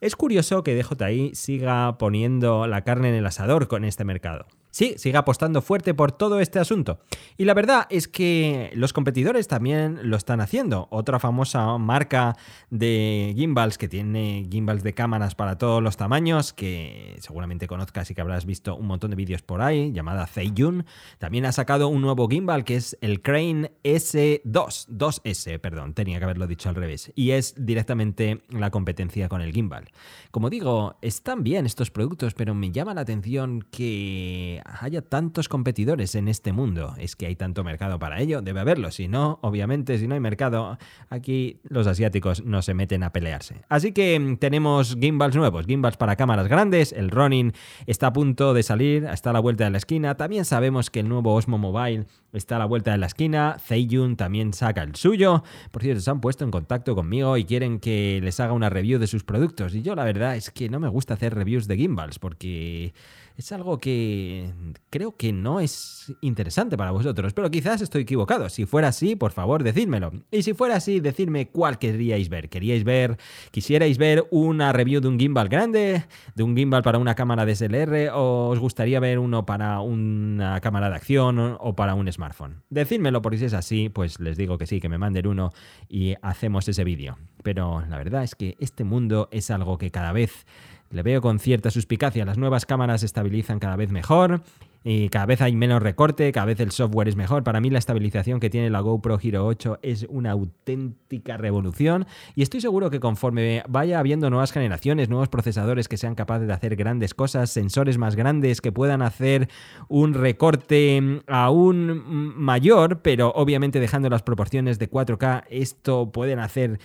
Es 0.01 0.18
curioso 0.18 0.63
que 0.63 0.75
DJI 0.75 1.34
siga 1.34 1.98
poniendo 1.98 2.68
la 2.68 2.84
carne 2.84 3.08
en 3.08 3.16
el 3.16 3.25
asador 3.25 3.70
con 3.70 3.86
este 3.86 4.04
mercado. 4.04 4.48
Sí, 4.72 4.96
sigue 4.98 5.18
apostando 5.18 5.62
fuerte 5.62 5.94
por 5.94 6.13
todo 6.13 6.40
este 6.40 6.58
asunto. 6.58 7.00
Y 7.38 7.46
la 7.46 7.54
verdad 7.54 7.88
es 7.90 8.08
que 8.08 8.72
los 8.74 8.94
competidores 8.94 9.48
también 9.48 10.00
lo 10.10 10.16
están 10.16 10.40
haciendo. 10.40 10.88
Otra 10.92 11.20
famosa 11.20 11.78
marca 11.78 12.38
de 12.70 13.34
gimbals 13.36 13.78
que 13.78 13.90
tiene 13.90 14.48
gimbals 14.50 14.84
de 14.84 14.94
cámaras 14.94 15.36
para 15.36 15.58
todos 15.58 15.84
los 15.84 15.98
tamaños, 15.98 16.54
que 16.54 17.18
seguramente 17.20 17.68
conozcas 17.68 18.10
y 18.10 18.16
que 18.16 18.22
habrás 18.22 18.46
visto 18.46 18.75
un 18.75 18.88
montón 18.88 19.12
de 19.12 19.18
vídeos 19.18 19.42
por 19.42 19.62
ahí, 19.62 19.92
llamada 19.92 20.25
Zeiyun, 20.25 20.86
también 21.20 21.46
ha 21.46 21.51
sacado 21.51 21.90
un 21.90 22.01
nuevo 22.01 22.30
gimbal 22.30 22.63
que 22.63 22.78
es 22.78 22.98
el 23.01 23.22
Crane 23.22 23.74
S2, 23.84 24.88
2S, 24.88 25.60
perdón, 25.60 25.94
tenía 25.94 26.18
que 26.20 26.24
haberlo 26.24 26.48
dicho 26.48 26.70
al 26.70 26.75
revés, 26.75 27.12
y 27.16 27.32
es 27.32 27.54
directamente 27.58 28.42
la 28.50 28.72
competencia 28.72 29.28
con 29.28 29.42
el 29.42 29.51
gimbal. 29.51 29.90
Como 30.32 30.50
digo, 30.50 30.98
están 31.01 31.44
bien 31.44 31.66
estos 31.66 31.92
productos, 31.92 32.34
pero 32.34 32.54
me 32.54 32.72
llama 32.72 32.94
la 32.94 33.01
atención 33.01 33.66
que 33.70 34.61
haya 34.65 35.01
tantos 35.01 35.50
competidores 35.50 36.15
en 36.15 36.27
este 36.27 36.53
mundo. 36.53 36.96
Es 36.98 37.15
que 37.15 37.25
hay 37.25 37.36
tanto 37.36 37.63
mercado 37.63 38.00
para 38.00 38.20
ello, 38.20 38.41
debe 38.41 38.60
haberlo. 38.60 38.91
Si 38.91 39.08
no, 39.08 39.39
obviamente, 39.41 39.98
si 39.98 40.08
no 40.08 40.13
hay 40.13 40.20
mercado, 40.20 40.77
aquí 41.10 41.60
los 41.63 41.88
asiáticos 41.88 42.44
no 42.44 42.62
se 42.62 42.74
meten 42.74 43.03
a 43.03 43.12
pelearse. 43.12 43.62
Así 43.70 43.91
que 43.91 44.20
mm, 44.20 44.38
tenemos 44.38 44.98
gimbals 45.00 45.36
nuevos, 45.36 45.65
gimbals 45.65 45.98
para 45.98 46.15
cámaras 46.15 46.48
grandes. 46.48 46.91
El 46.94 47.10
Ronin 47.10 47.53
está 47.86 48.08
a 48.08 48.13
punto 48.13 48.53
de 48.53 48.63
salir, 48.63 49.06
está 49.06 49.32
a 49.32 49.34
la 49.34 49.39
vuelta 49.39 49.63
de 49.63 49.72
la 49.72 49.77
esquina. 49.77 50.15
También 50.15 50.46
sabemos 50.46 50.89
que 50.89 51.01
el 51.01 51.10
nuevo 51.10 51.34
Osmo 51.34 51.58
Mobile 51.58 52.06
está 52.34 52.56
a 52.56 52.60
la 52.60 52.65
vuelta 52.65 52.91
de 52.91 52.98
la 52.98 53.08
esquina. 53.08 53.58
Zeiyun 53.60 54.15
también 54.15 54.53
saca 54.53 54.84
el 54.84 54.96
suyo. 54.96 55.44
Por 55.72 55.82
cierto, 55.82 56.01
se 56.01 56.10
han 56.10 56.22
puesto 56.22 56.44
en 56.44 56.51
contacto 56.51 56.96
conmigo 56.96 57.38
y 57.38 57.46
quieren 57.46 57.80
que 57.80 58.20
les 58.24 58.39
haga 58.39 58.53
una 58.53 58.70
review 58.70 59.00
de 59.00 59.08
sus 59.08 59.24
productos. 59.24 59.75
Y 59.75 59.82
yo 59.82 59.96
la 59.96 60.03
verdad 60.03 60.36
es 60.36 60.51
que 60.51 60.70
no 60.70 60.80
me 60.80 60.88
gusta 60.88 61.13
hacer 61.13 61.36
reviews 61.36 61.68
de 61.68 61.77
gimbals 61.77 62.20
porque 62.20 62.94
es 63.41 63.51
algo 63.51 63.79
que 63.79 64.53
creo 64.91 65.17
que 65.17 65.33
no 65.33 65.60
es 65.60 66.13
interesante 66.21 66.77
para 66.77 66.91
vosotros, 66.91 67.33
pero 67.33 67.50
quizás 67.50 67.81
estoy 67.81 68.03
equivocado. 68.03 68.50
Si 68.50 68.67
fuera 68.67 68.89
así, 68.89 69.15
por 69.15 69.31
favor, 69.31 69.63
decídmelo. 69.63 70.12
Y 70.29 70.43
si 70.43 70.53
fuera 70.53 70.75
así, 70.75 71.00
decidme 71.00 71.50
cuál 71.50 71.79
queríais 71.79 72.29
ver. 72.29 72.50
¿Queríais 72.50 72.83
ver, 72.83 73.17
quisierais 73.50 73.98
ver 73.98 74.27
una 74.29 74.74
review 74.74 75.01
de 75.01 75.07
un 75.07 75.19
gimbal 75.19 75.50
grande, 75.50 76.05
de 76.36 76.43
un 76.43 76.55
gimbal 76.55 76.83
para 76.83 77.00
una 77.00 77.15
cámara 77.15 77.43
DSLR, 77.43 78.12
o 78.13 78.50
os 78.50 78.60
gustaría 78.60 79.00
ver 79.00 79.17
uno 79.17 79.43
para 79.43 79.79
una 79.79 80.62
cámara 80.62 80.91
de 80.91 80.95
acción 80.98 81.57
o 81.60 81.75
para 81.75 81.95
un 81.95 82.12
smartphone? 82.12 82.62
Decídmelo, 82.69 83.24
porque 83.24 83.39
si 83.39 83.45
es 83.45 83.55
así, 83.55 83.89
pues 83.89 84.19
les 84.19 84.38
digo 84.38 84.60
que 84.60 84.67
sí, 84.67 84.79
que 84.79 84.88
me 84.88 85.00
manden 85.00 85.25
uno 85.25 85.50
y 85.89 86.13
hacemos 86.21 86.67
ese 86.67 86.83
vídeo. 86.83 87.17
Pero 87.41 87.83
la 87.89 87.98
verdad 87.98 88.24
es 88.24 88.36
que 88.36 88.55
este 88.60 88.83
mundo 88.83 89.29
es 89.31 89.50
algo 89.50 89.79
que 89.79 89.89
cada 89.89 90.12
vez 90.12 90.45
le 90.91 91.03
veo 91.03 91.21
con 91.21 91.39
cierta 91.39 91.71
suspicacia. 91.71 92.25
Las 92.25 92.38
nuevas 92.38 92.65
cámaras 92.65 93.03
estabilizan 93.03 93.60
cada 93.60 93.75
vez 93.75 93.91
mejor 93.91 94.41
y 94.83 95.10
cada 95.10 95.27
vez 95.27 95.41
hay 95.41 95.55
menos 95.55 95.81
recorte, 95.81 96.31
cada 96.31 96.48
vez 96.48 96.60
el 96.60 96.71
software 96.71 97.07
es 97.07 97.15
mejor. 97.15 97.43
Para 97.43 97.62
mí 97.62 97.69
la 97.69 97.77
estabilización 97.77 98.39
que 98.39 98.50
tiene 98.50 98.69
la 98.69 98.79
GoPro 98.79 99.19
Hero 99.21 99.45
8 99.45 99.79
es 99.83 100.07
una 100.10 100.31
auténtica 100.31 101.38
revolución 101.38 102.07
y 102.36 102.41
estoy 102.41 102.62
seguro 102.62 102.89
que 102.89 103.00
conforme 103.00 103.63
vaya 103.69 104.00
habiendo 104.00 104.29
nuevas 104.29 104.51
generaciones, 104.51 105.07
nuevos 105.07 105.29
procesadores 105.29 105.88
que 105.88 105.98
sean 105.98 106.15
capaces 106.15 106.48
de 106.48 106.53
hacer 106.53 106.75
grandes 106.75 107.13
cosas, 107.13 107.51
sensores 107.51 107.98
más 107.98 108.15
grandes 108.15 108.60
que 108.60 108.71
puedan 108.71 109.03
hacer 109.03 109.50
un 109.88 110.15
recorte 110.15 111.21
aún 111.27 112.03
mayor, 112.36 113.01
pero 113.01 113.31
obviamente 113.36 113.79
dejando 113.79 114.10
las 114.10 114.24
proporciones 114.24 114.79
de 114.79 114.89
4K, 114.89 115.43
esto 115.50 116.12
pueden 116.12 116.39
hacer 116.39 116.79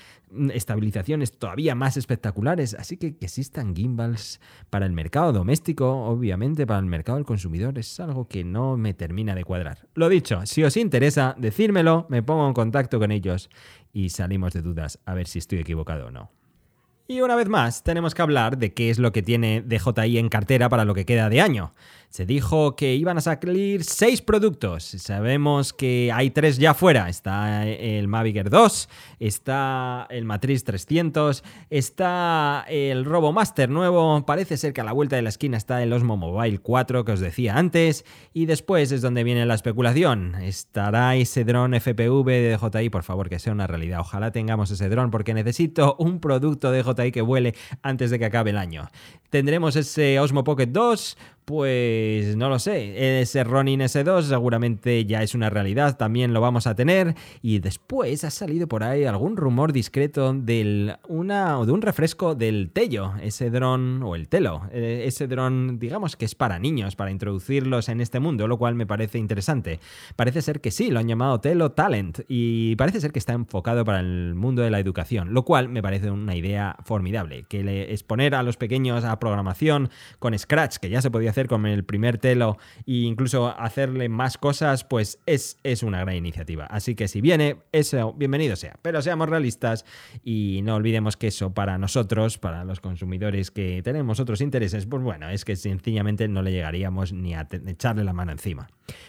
estabilizaciones 0.52 1.32
todavía 1.32 1.74
más 1.74 1.96
espectaculares. 1.96 2.74
Así 2.74 2.96
que 2.96 3.16
que 3.16 3.26
existan 3.26 3.74
gimbals 3.74 4.40
para 4.70 4.86
el 4.86 4.92
mercado 4.92 5.32
doméstico, 5.32 6.06
obviamente 6.06 6.66
para 6.66 6.80
el 6.80 6.86
mercado 6.86 7.16
del 7.16 7.24
consumidor, 7.24 7.78
es 7.78 8.00
algo 8.00 8.28
que 8.28 8.44
no 8.44 8.76
me 8.76 8.94
termina 8.94 9.34
de 9.34 9.44
cuadrar. 9.44 9.88
Lo 9.94 10.08
dicho, 10.08 10.44
si 10.46 10.64
os 10.64 10.76
interesa, 10.76 11.34
decírmelo, 11.38 12.06
me 12.08 12.22
pongo 12.22 12.46
en 12.46 12.54
contacto 12.54 12.98
con 12.98 13.10
ellos 13.12 13.50
y 13.92 14.10
salimos 14.10 14.52
de 14.52 14.62
dudas 14.62 14.98
a 15.06 15.14
ver 15.14 15.26
si 15.26 15.38
estoy 15.38 15.58
equivocado 15.58 16.06
o 16.08 16.10
no. 16.10 16.30
Y 17.08 17.20
una 17.20 17.36
vez 17.36 17.48
más, 17.48 17.84
tenemos 17.84 18.16
que 18.16 18.22
hablar 18.22 18.58
de 18.58 18.74
qué 18.74 18.90
es 18.90 18.98
lo 18.98 19.12
que 19.12 19.22
tiene 19.22 19.62
DJI 19.62 20.18
en 20.18 20.28
cartera 20.28 20.68
para 20.68 20.84
lo 20.84 20.92
que 20.92 21.06
queda 21.06 21.28
de 21.28 21.40
año. 21.40 21.72
Se 22.08 22.24
dijo 22.24 22.76
que 22.76 22.94
iban 22.94 23.18
a 23.18 23.20
salir 23.20 23.84
seis 23.84 24.22
productos. 24.22 24.84
Sabemos 24.84 25.72
que 25.72 26.10
hay 26.14 26.30
tres 26.30 26.56
ya 26.56 26.72
fuera. 26.72 27.08
Está 27.08 27.66
el 27.66 28.08
Mavic 28.08 28.36
Air 28.36 28.50
2, 28.50 28.88
está 29.20 30.06
el 30.10 30.24
Matrix 30.24 30.64
300, 30.64 31.44
está 31.68 32.64
el 32.68 33.04
RoboMaster 33.04 33.68
nuevo. 33.68 34.24
Parece 34.24 34.56
ser 34.56 34.72
que 34.72 34.80
a 34.80 34.84
la 34.84 34.92
vuelta 34.92 35.16
de 35.16 35.22
la 35.22 35.28
esquina 35.28 35.58
está 35.58 35.82
el 35.82 35.92
Osmo 35.92 36.16
Mobile 36.16 36.58
4 36.58 37.04
que 37.04 37.12
os 37.12 37.20
decía 37.20 37.56
antes. 37.56 38.04
Y 38.32 38.46
después 38.46 38.92
es 38.92 39.02
donde 39.02 39.22
viene 39.22 39.44
la 39.44 39.54
especulación. 39.54 40.36
¿Estará 40.36 41.16
ese 41.16 41.44
dron 41.44 41.74
FPV 41.74 42.24
de 42.24 42.56
DJI? 42.56 42.88
Por 42.88 43.02
favor, 43.02 43.28
que 43.28 43.38
sea 43.38 43.52
una 43.52 43.66
realidad. 43.66 44.00
Ojalá 44.00 44.30
tengamos 44.30 44.70
ese 44.70 44.88
dron 44.88 45.10
porque 45.10 45.34
necesito 45.34 45.96
un 45.98 46.20
producto 46.20 46.70
de 46.70 46.82
DJI 46.82 46.95
que 47.12 47.22
vuele 47.22 47.54
antes 47.82 48.10
de 48.10 48.18
que 48.18 48.24
acabe 48.24 48.50
el 48.50 48.58
año. 48.58 48.88
Tendremos 49.30 49.76
ese 49.76 50.18
Osmo 50.20 50.44
Pocket 50.44 50.66
2, 50.66 51.18
pues 51.46 52.34
no 52.36 52.48
lo 52.48 52.58
sé, 52.58 53.20
ese 53.20 53.44
Ronin 53.44 53.78
S2 53.78 54.22
seguramente 54.22 55.06
ya 55.06 55.22
es 55.22 55.32
una 55.32 55.48
realidad, 55.48 55.96
también 55.96 56.32
lo 56.32 56.40
vamos 56.40 56.66
a 56.66 56.74
tener. 56.74 57.14
Y 57.40 57.60
después 57.60 58.24
ha 58.24 58.30
salido 58.30 58.66
por 58.66 58.82
ahí 58.82 59.04
algún 59.04 59.36
rumor 59.36 59.72
discreto 59.72 60.34
del 60.34 60.96
una, 61.06 61.64
de 61.64 61.70
un 61.70 61.82
refresco 61.82 62.34
del 62.34 62.70
Tello, 62.72 63.12
ese 63.22 63.50
dron, 63.50 64.02
o 64.02 64.16
el 64.16 64.28
Telo, 64.28 64.62
eh, 64.72 65.04
ese 65.06 65.28
dron, 65.28 65.78
digamos 65.78 66.16
que 66.16 66.24
es 66.24 66.34
para 66.34 66.58
niños, 66.58 66.96
para 66.96 67.12
introducirlos 67.12 67.88
en 67.88 68.00
este 68.00 68.18
mundo, 68.18 68.48
lo 68.48 68.58
cual 68.58 68.74
me 68.74 68.84
parece 68.84 69.18
interesante. 69.18 69.78
Parece 70.16 70.42
ser 70.42 70.60
que 70.60 70.72
sí, 70.72 70.90
lo 70.90 70.98
han 70.98 71.06
llamado 71.06 71.40
Telo 71.40 71.70
Talent, 71.70 72.22
y 72.26 72.74
parece 72.74 73.00
ser 73.00 73.12
que 73.12 73.20
está 73.20 73.34
enfocado 73.34 73.84
para 73.84 74.00
el 74.00 74.34
mundo 74.34 74.62
de 74.62 74.70
la 74.70 74.80
educación, 74.80 75.32
lo 75.32 75.44
cual 75.44 75.68
me 75.68 75.80
parece 75.80 76.10
una 76.10 76.34
idea 76.34 76.74
formidable, 76.82 77.44
que 77.44 77.62
le 77.62 77.92
exponer 77.92 78.34
a 78.34 78.42
los 78.42 78.56
pequeños 78.56 79.04
a 79.04 79.16
programación 79.20 79.90
con 80.18 80.36
Scratch, 80.36 80.78
que 80.78 80.90
ya 80.90 81.00
se 81.00 81.12
podía 81.12 81.35
con 81.44 81.66
el 81.66 81.84
primer 81.84 82.18
telo 82.18 82.56
e 82.86 83.04
incluso 83.04 83.48
hacerle 83.48 84.08
más 84.08 84.38
cosas, 84.38 84.84
pues 84.84 85.18
es, 85.26 85.58
es 85.62 85.82
una 85.82 86.00
gran 86.00 86.16
iniciativa. 86.16 86.64
Así 86.66 86.94
que 86.94 87.08
si 87.08 87.20
viene, 87.20 87.58
eso, 87.72 88.14
bienvenido 88.14 88.56
sea. 88.56 88.78
Pero 88.82 89.02
seamos 89.02 89.28
realistas 89.28 89.84
y 90.24 90.60
no 90.64 90.76
olvidemos 90.76 91.16
que 91.16 91.28
eso 91.28 91.52
para 91.52 91.78
nosotros, 91.78 92.38
para 92.38 92.64
los 92.64 92.80
consumidores 92.80 93.50
que 93.50 93.82
tenemos 93.82 94.20
otros 94.20 94.40
intereses, 94.40 94.86
pues 94.86 95.02
bueno, 95.02 95.28
es 95.28 95.44
que 95.44 95.56
sencillamente 95.56 96.28
no 96.28 96.42
le 96.42 96.52
llegaríamos 96.52 97.12
ni 97.12 97.34
a 97.34 97.46
echarle 97.66 98.04
la 98.04 98.12
mano 98.12 98.32
encima. 98.32 98.68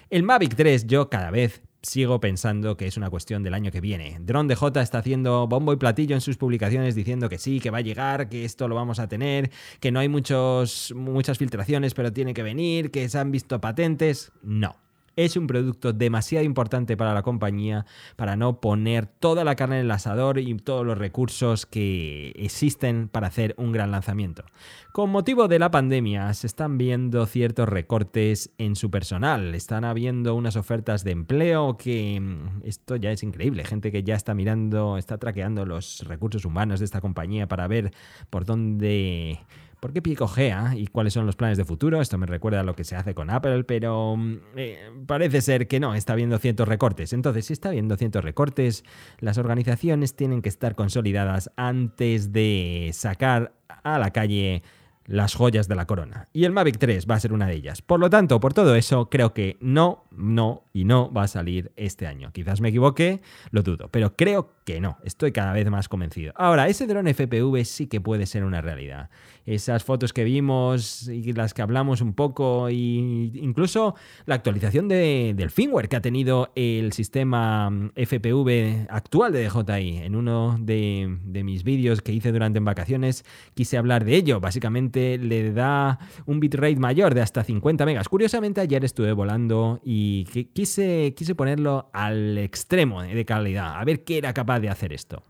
El 0.10 0.24
Mavic 0.24 0.56
3 0.56 0.88
yo 0.88 1.10
cada 1.10 1.32
vez 1.32 1.62
sigo 1.82 2.20
pensando 2.20 2.78
que 2.78 2.88
es 2.88 2.98
una 2.98 3.10
cuestión 3.10 3.44
del 3.44 3.54
año 3.54 3.72
que 3.72 3.82
viene. 3.82 4.18
Drone 4.22 4.54
DJ 4.54 4.82
está 4.82 5.00
haciendo 5.00 5.48
bombo 5.48 5.74
y 5.74 5.78
platillo 5.78 6.16
en 6.16 6.22
sus 6.22 6.38
publicaciones 6.38 6.96
diciendo 6.96 7.30
que 7.30 7.38
sí, 7.38 7.60
que 7.60 7.70
va 7.70 7.80
a 7.80 7.82
llegar, 7.82 8.30
que 8.30 8.46
esto 8.46 8.68
lo 8.68 8.76
vamos 8.76 9.00
a 9.00 9.08
tener, 9.08 9.52
que 9.80 9.92
no 9.92 10.00
hay 10.00 10.10
muchos, 10.10 10.94
muchas 10.96 11.38
filtraciones, 11.38 11.94
pero 11.94 12.12
tiene 12.12 12.34
que 12.34 12.44
venir, 12.44 12.92
que 12.92 13.08
se 13.10 13.20
han 13.20 13.32
visto 13.32 13.62
patentes. 13.62 14.32
No 14.42 14.87
es 15.18 15.36
un 15.36 15.48
producto 15.48 15.92
demasiado 15.92 16.46
importante 16.46 16.96
para 16.96 17.14
la 17.14 17.24
compañía 17.24 17.86
para 18.16 18.38
no 18.38 18.62
poner 18.62 19.08
toda 19.08 19.44
la 19.44 19.56
carne 19.56 19.80
en 19.80 19.86
el 19.86 19.92
asador 19.92 20.38
y 20.38 20.56
todos 20.56 20.86
los 20.86 20.98
recursos 20.98 21.66
que 21.66 22.32
existen 22.36 23.10
para 23.10 23.28
hacer 23.28 23.54
un 23.58 23.72
gran 23.72 23.92
lanzamiento. 23.92 24.46
Con 24.94 25.10
motivo 25.10 25.48
de 25.48 25.60
la 25.60 25.72
pandemia 25.72 26.34
se 26.34 26.48
están 26.48 26.78
viendo 26.78 27.26
ciertos 27.26 27.68
recortes 27.68 28.52
en 28.58 28.76
su 28.76 28.90
personal, 28.90 29.54
están 29.56 29.84
habiendo 29.84 30.36
unas 30.36 30.56
ofertas 30.56 31.04
de 31.04 31.12
empleo 31.12 31.78
que 31.78 32.20
mm, 32.20 32.62
esto 32.64 32.96
ya 32.96 33.12
es 33.12 33.24
increíble, 33.24 33.66
gente 33.66 33.92
que 33.92 34.04
ya 34.04 34.16
está 34.16 34.36
mirando, 34.36 34.98
está 34.98 35.18
traqueando 35.18 35.66
los 35.66 36.04
recursos 36.08 36.46
humanos 36.46 36.80
de 36.80 36.86
esta 36.86 37.02
compañía 37.02 37.48
para 37.48 37.68
ver 37.68 37.92
por 38.30 38.46
dónde 38.46 39.40
¿Por 39.80 39.94
qué 39.94 40.02
picojea 40.02 40.74
y 40.76 40.88
cuáles 40.88 41.14
son 41.14 41.28
los 41.28 41.36
planes 41.36 41.58
de 41.58 41.64
futuro? 41.64 42.02
Esto 42.02 42.18
me 42.18 42.26
recuerda 42.26 42.62
a 42.62 42.64
lo 42.64 42.76
que 42.76 42.84
se 42.84 42.96
hace 42.96 43.14
con 43.14 43.30
Apple, 43.30 43.64
pero 43.64 44.16
mm, 44.18 44.38
eh, 44.56 44.92
parece 45.06 45.42
ser 45.42 45.68
que 45.68 45.80
no, 45.80 45.94
está 45.94 46.14
habiendo 46.14 46.40
ciertos 46.40 46.68
recortes. 46.68 47.14
Entonces, 47.14 47.46
si 47.46 47.54
está 47.54 47.70
habiendo 47.70 47.96
ciertos 47.96 48.24
recortes, 48.24 48.84
las 49.20 49.38
organizaciones 49.38 50.16
tienen 50.16 50.42
que 50.42 50.50
estar 50.50 50.74
consolidadas 50.74 51.52
antes 51.58 52.32
de 52.32 52.90
sacar 52.94 53.54
a 53.84 54.00
la 54.00 54.12
calle 54.12 54.64
las 55.08 55.34
joyas 55.34 55.68
de 55.68 55.76
la 55.76 55.88
corona. 55.88 56.28
Y 56.34 56.44
el 56.44 56.52
Mavic 56.52 56.78
3 56.78 57.08
va 57.10 57.16
a 57.16 57.20
ser 57.20 57.34
una 57.34 57.48
de 57.48 57.56
ellas. 57.56 57.82
Por 57.82 58.00
lo 58.00 58.10
tanto, 58.10 58.40
por 58.40 58.54
todo 58.54 58.76
eso, 58.76 59.10
creo 59.10 59.34
que 59.34 59.58
no, 59.62 60.06
no 60.12 60.66
y 60.74 60.84
no 60.84 61.12
va 61.12 61.24
a 61.24 61.28
salir 61.28 61.72
este 61.78 62.06
año. 62.06 62.32
Quizás 62.34 62.62
me 62.62 62.70
equivoque, 62.70 63.22
lo 63.52 63.64
dudo, 63.64 63.90
pero 63.90 64.16
creo 64.16 64.54
que 64.66 64.82
no. 64.82 64.98
Estoy 65.04 65.32
cada 65.32 65.54
vez 65.54 65.70
más 65.70 65.88
convencido. 65.88 66.34
Ahora, 66.36 66.68
ese 66.68 66.88
dron 66.88 67.08
FPV 67.08 67.64
sí 67.64 67.88
que 67.88 68.02
puede 68.02 68.26
ser 68.26 68.44
una 68.44 68.62
realidad. 68.62 69.10
Esas 69.46 69.86
fotos 69.86 70.12
que 70.12 70.26
vimos 70.26 71.08
y 71.08 71.32
las 71.32 71.54
que 71.54 71.62
hablamos 71.62 72.02
un 72.02 72.14
poco, 72.14 72.68
e 72.68 72.74
incluso 72.74 73.96
la 74.26 74.36
actualización 74.36 74.90
del 74.90 75.50
firmware 75.52 75.88
que 75.88 75.96
ha 75.96 76.02
tenido 76.02 76.52
el 76.56 76.92
sistema 76.92 77.72
FPV 77.96 78.88
actual 78.90 79.32
de 79.32 79.48
DJI. 79.48 79.98
En 80.04 80.16
uno 80.16 80.58
de, 80.60 81.18
de 81.24 81.44
mis 81.46 81.64
vídeos 81.64 82.02
que 82.02 82.12
hice 82.12 82.34
durante 82.34 82.58
en 82.58 82.66
vacaciones 82.66 83.24
quise 83.54 83.78
hablar 83.78 84.04
de 84.04 84.16
ello. 84.16 84.42
Básicamente 84.42 84.97
le 84.98 85.52
da 85.52 86.00
un 86.26 86.40
bitrate 86.40 86.78
mayor 86.78 87.14
de 87.14 87.22
hasta 87.22 87.44
50 87.44 87.86
megas. 87.86 88.10
Curiosamente 88.10 88.62
ayer 88.62 88.84
estuve 88.84 89.14
volando 89.14 89.80
y 89.84 90.26
quise, 90.54 91.14
quise 91.16 91.36
ponerlo 91.36 91.90
al 91.94 92.38
extremo 92.38 93.02
de 93.02 93.26
calidad, 93.26 93.80
a 93.80 93.84
ver 93.86 94.04
qué 94.04 94.18
era 94.18 94.34
capaz 94.34 94.60
de 94.60 94.70
hacer 94.70 94.94
esto. 94.94 95.24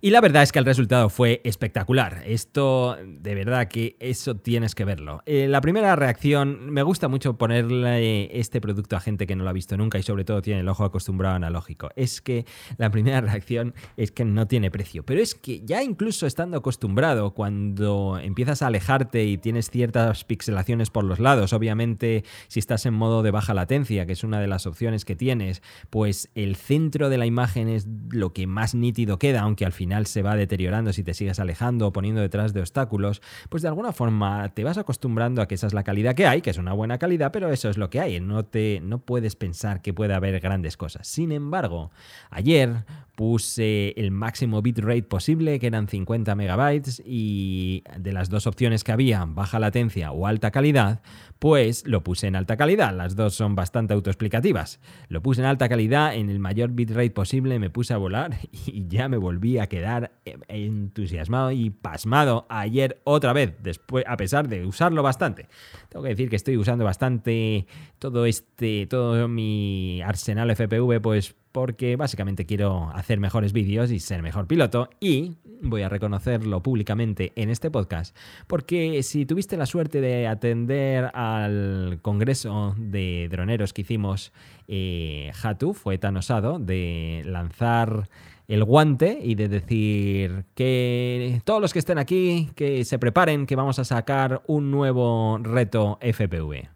Y 0.00 0.10
la 0.10 0.20
verdad 0.20 0.44
es 0.44 0.52
que 0.52 0.60
el 0.60 0.64
resultado 0.64 1.08
fue 1.08 1.40
espectacular. 1.42 2.22
Esto, 2.24 2.96
de 3.04 3.34
verdad 3.34 3.66
que 3.66 3.96
eso 3.98 4.36
tienes 4.36 4.76
que 4.76 4.84
verlo. 4.84 5.22
Eh, 5.26 5.48
la 5.48 5.60
primera 5.60 5.96
reacción, 5.96 6.70
me 6.70 6.82
gusta 6.82 7.08
mucho 7.08 7.36
ponerle 7.36 8.38
este 8.38 8.60
producto 8.60 8.94
a 8.94 9.00
gente 9.00 9.26
que 9.26 9.34
no 9.34 9.42
lo 9.42 9.50
ha 9.50 9.52
visto 9.52 9.76
nunca 9.76 9.98
y 9.98 10.04
sobre 10.04 10.24
todo 10.24 10.40
tiene 10.40 10.60
el 10.60 10.68
ojo 10.68 10.84
acostumbrado 10.84 11.34
analógico. 11.34 11.88
Es 11.96 12.20
que 12.20 12.46
la 12.76 12.90
primera 12.90 13.20
reacción 13.22 13.74
es 13.96 14.12
que 14.12 14.24
no 14.24 14.46
tiene 14.46 14.70
precio. 14.70 15.04
Pero 15.04 15.20
es 15.20 15.34
que 15.34 15.62
ya 15.64 15.82
incluso 15.82 16.26
estando 16.26 16.58
acostumbrado, 16.58 17.32
cuando 17.32 18.20
empiezas 18.22 18.62
a 18.62 18.68
alejarte 18.68 19.24
y 19.24 19.36
tienes 19.36 19.68
ciertas 19.68 20.24
pixelaciones 20.24 20.90
por 20.90 21.02
los 21.02 21.18
lados, 21.18 21.52
obviamente 21.52 22.24
si 22.46 22.60
estás 22.60 22.86
en 22.86 22.94
modo 22.94 23.24
de 23.24 23.32
baja 23.32 23.52
latencia, 23.52 24.06
que 24.06 24.12
es 24.12 24.22
una 24.22 24.40
de 24.40 24.46
las 24.46 24.66
opciones 24.66 25.04
que 25.04 25.16
tienes, 25.16 25.60
pues 25.90 26.30
el 26.36 26.54
centro 26.54 27.08
de 27.08 27.18
la 27.18 27.26
imagen 27.26 27.68
es 27.68 27.88
lo 28.10 28.32
que 28.32 28.46
más 28.46 28.76
nítido 28.76 29.18
queda, 29.18 29.40
aunque 29.40 29.64
al 29.64 29.72
final 29.72 29.87
se 30.06 30.22
va 30.22 30.36
deteriorando 30.36 30.92
si 30.92 31.02
te 31.02 31.14
sigues 31.14 31.38
alejando 31.38 31.88
o 31.88 31.92
poniendo 31.92 32.20
detrás 32.20 32.52
de 32.52 32.60
obstáculos, 32.60 33.22
pues 33.48 33.62
de 33.62 33.68
alguna 33.68 33.92
forma 33.92 34.48
te 34.54 34.64
vas 34.64 34.78
acostumbrando 34.78 35.42
a 35.42 35.48
que 35.48 35.54
esa 35.54 35.66
es 35.66 35.74
la 35.74 35.84
calidad 35.84 36.14
que 36.14 36.26
hay, 36.26 36.42
que 36.42 36.50
es 36.50 36.58
una 36.58 36.72
buena 36.72 36.98
calidad, 36.98 37.32
pero 37.32 37.50
eso 37.50 37.68
es 37.68 37.76
lo 37.76 37.90
que 37.90 38.00
hay, 38.00 38.20
no, 38.20 38.44
te, 38.44 38.80
no 38.82 38.98
puedes 38.98 39.36
pensar 39.36 39.82
que 39.82 39.92
puede 39.92 40.14
haber 40.14 40.40
grandes 40.40 40.76
cosas. 40.76 41.06
Sin 41.06 41.32
embargo, 41.32 41.90
ayer 42.30 42.84
puse 43.18 43.94
el 43.96 44.12
máximo 44.12 44.62
bitrate 44.62 45.02
posible, 45.02 45.58
que 45.58 45.66
eran 45.66 45.88
50 45.88 46.36
megabytes, 46.36 47.02
y 47.04 47.82
de 47.98 48.12
las 48.12 48.30
dos 48.30 48.46
opciones 48.46 48.84
que 48.84 48.92
había, 48.92 49.24
baja 49.24 49.58
latencia 49.58 50.12
o 50.12 50.28
alta 50.28 50.52
calidad, 50.52 51.02
pues 51.40 51.84
lo 51.84 52.04
puse 52.04 52.28
en 52.28 52.36
alta 52.36 52.56
calidad. 52.56 52.94
Las 52.94 53.16
dos 53.16 53.34
son 53.34 53.56
bastante 53.56 53.92
autoexplicativas. 53.92 54.78
Lo 55.08 55.20
puse 55.20 55.40
en 55.40 55.48
alta 55.48 55.68
calidad, 55.68 56.14
en 56.14 56.30
el 56.30 56.38
mayor 56.38 56.70
bitrate 56.70 57.10
posible, 57.10 57.58
me 57.58 57.70
puse 57.70 57.92
a 57.92 57.96
volar 57.96 58.38
y 58.66 58.86
ya 58.86 59.08
me 59.08 59.16
volví 59.16 59.58
a 59.58 59.66
quedar 59.66 60.12
entusiasmado 60.46 61.50
y 61.50 61.70
pasmado 61.70 62.46
ayer 62.48 63.00
otra 63.02 63.32
vez, 63.32 63.52
después, 63.60 64.04
a 64.06 64.16
pesar 64.16 64.46
de 64.46 64.64
usarlo 64.64 65.02
bastante. 65.02 65.48
Tengo 65.88 66.04
que 66.04 66.10
decir 66.10 66.30
que 66.30 66.36
estoy 66.36 66.56
usando 66.56 66.84
bastante 66.84 67.66
todo 67.98 68.26
este, 68.26 68.86
todo 68.86 69.26
mi 69.26 70.02
arsenal 70.02 70.54
FPV, 70.54 71.00
pues 71.00 71.34
porque 71.52 71.96
básicamente 71.96 72.46
quiero 72.46 72.90
hacer 72.94 73.20
mejores 73.20 73.52
vídeos 73.52 73.90
y 73.90 74.00
ser 74.00 74.22
mejor 74.22 74.46
piloto 74.46 74.90
y 75.00 75.36
voy 75.62 75.82
a 75.82 75.88
reconocerlo 75.88 76.62
públicamente 76.62 77.32
en 77.36 77.50
este 77.50 77.70
podcast, 77.70 78.16
porque 78.46 79.02
si 79.02 79.26
tuviste 79.26 79.56
la 79.56 79.66
suerte 79.66 80.00
de 80.00 80.26
atender 80.26 81.10
al 81.14 81.98
congreso 82.02 82.74
de 82.78 83.28
droneros 83.30 83.72
que 83.72 83.82
hicimos, 83.82 84.32
eh, 84.68 85.32
Hatu 85.42 85.74
fue 85.74 85.98
tan 85.98 86.16
osado 86.16 86.58
de 86.58 87.22
lanzar 87.26 88.08
el 88.48 88.64
guante 88.64 89.18
y 89.22 89.34
de 89.34 89.48
decir 89.48 90.44
que 90.54 91.40
todos 91.44 91.60
los 91.60 91.72
que 91.72 91.78
estén 91.80 91.98
aquí, 91.98 92.50
que 92.54 92.84
se 92.84 92.98
preparen, 92.98 93.46
que 93.46 93.56
vamos 93.56 93.78
a 93.78 93.84
sacar 93.84 94.42
un 94.46 94.70
nuevo 94.70 95.38
reto 95.38 95.98
FPV. 96.00 96.68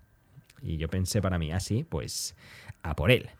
Y 0.63 0.77
yo 0.77 0.89
pensé 0.89 1.23
para 1.23 1.39
mí, 1.39 1.51
así, 1.51 1.81
ah, 1.83 1.87
pues 1.89 2.37
a 2.83 2.95
por 2.95 3.11
él. 3.11 3.31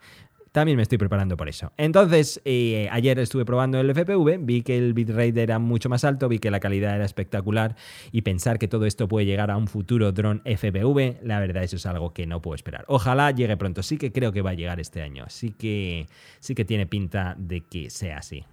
También 0.53 0.77
me 0.77 0.83
estoy 0.83 0.99
preparando 0.99 1.37
por 1.39 1.49
eso. 1.49 1.73
Entonces, 1.79 2.41
eh, 2.45 2.87
ayer 2.93 3.19
estuve 3.19 3.47
probando 3.47 3.81
el 3.81 3.91
FPV, 3.91 4.39
vi 4.39 4.63
que 4.63 4.77
el 4.77 4.93
bitrate 4.93 5.43
era 5.43 5.59
mucho 5.59 5.89
más 5.89 6.05
alto, 6.05 6.29
vi 6.29 6.39
que 6.39 6.51
la 6.51 6.61
calidad 6.61 6.95
era 6.95 7.07
espectacular 7.07 7.75
y 8.13 8.21
pensar 8.21 8.59
que 8.59 8.69
todo 8.69 8.85
esto 8.85 9.09
puede 9.09 9.25
llegar 9.25 9.51
a 9.51 9.57
un 9.57 9.67
futuro 9.67 10.13
dron 10.13 10.43
FPV, 10.45 11.23
la 11.23 11.41
verdad 11.41 11.63
eso 11.63 11.77
es 11.77 11.87
algo 11.87 12.13
que 12.13 12.27
no 12.27 12.43
puedo 12.43 12.55
esperar. 12.55 12.85
Ojalá 12.89 13.31
llegue 13.31 13.57
pronto, 13.57 13.83
sí 13.83 13.97
que 13.97 14.13
creo 14.13 14.31
que 14.33 14.43
va 14.43 14.51
a 14.51 14.55
llegar 14.55 14.79
este 14.79 15.01
año, 15.01 15.25
sí 15.29 15.53
que, 15.53 16.07
sí 16.39 16.55
que 16.55 16.67
tiene 16.67 16.87
pinta 16.87 17.35
de 17.39 17.63
que 17.63 17.89
sea 17.89 18.19
así. 18.19 18.45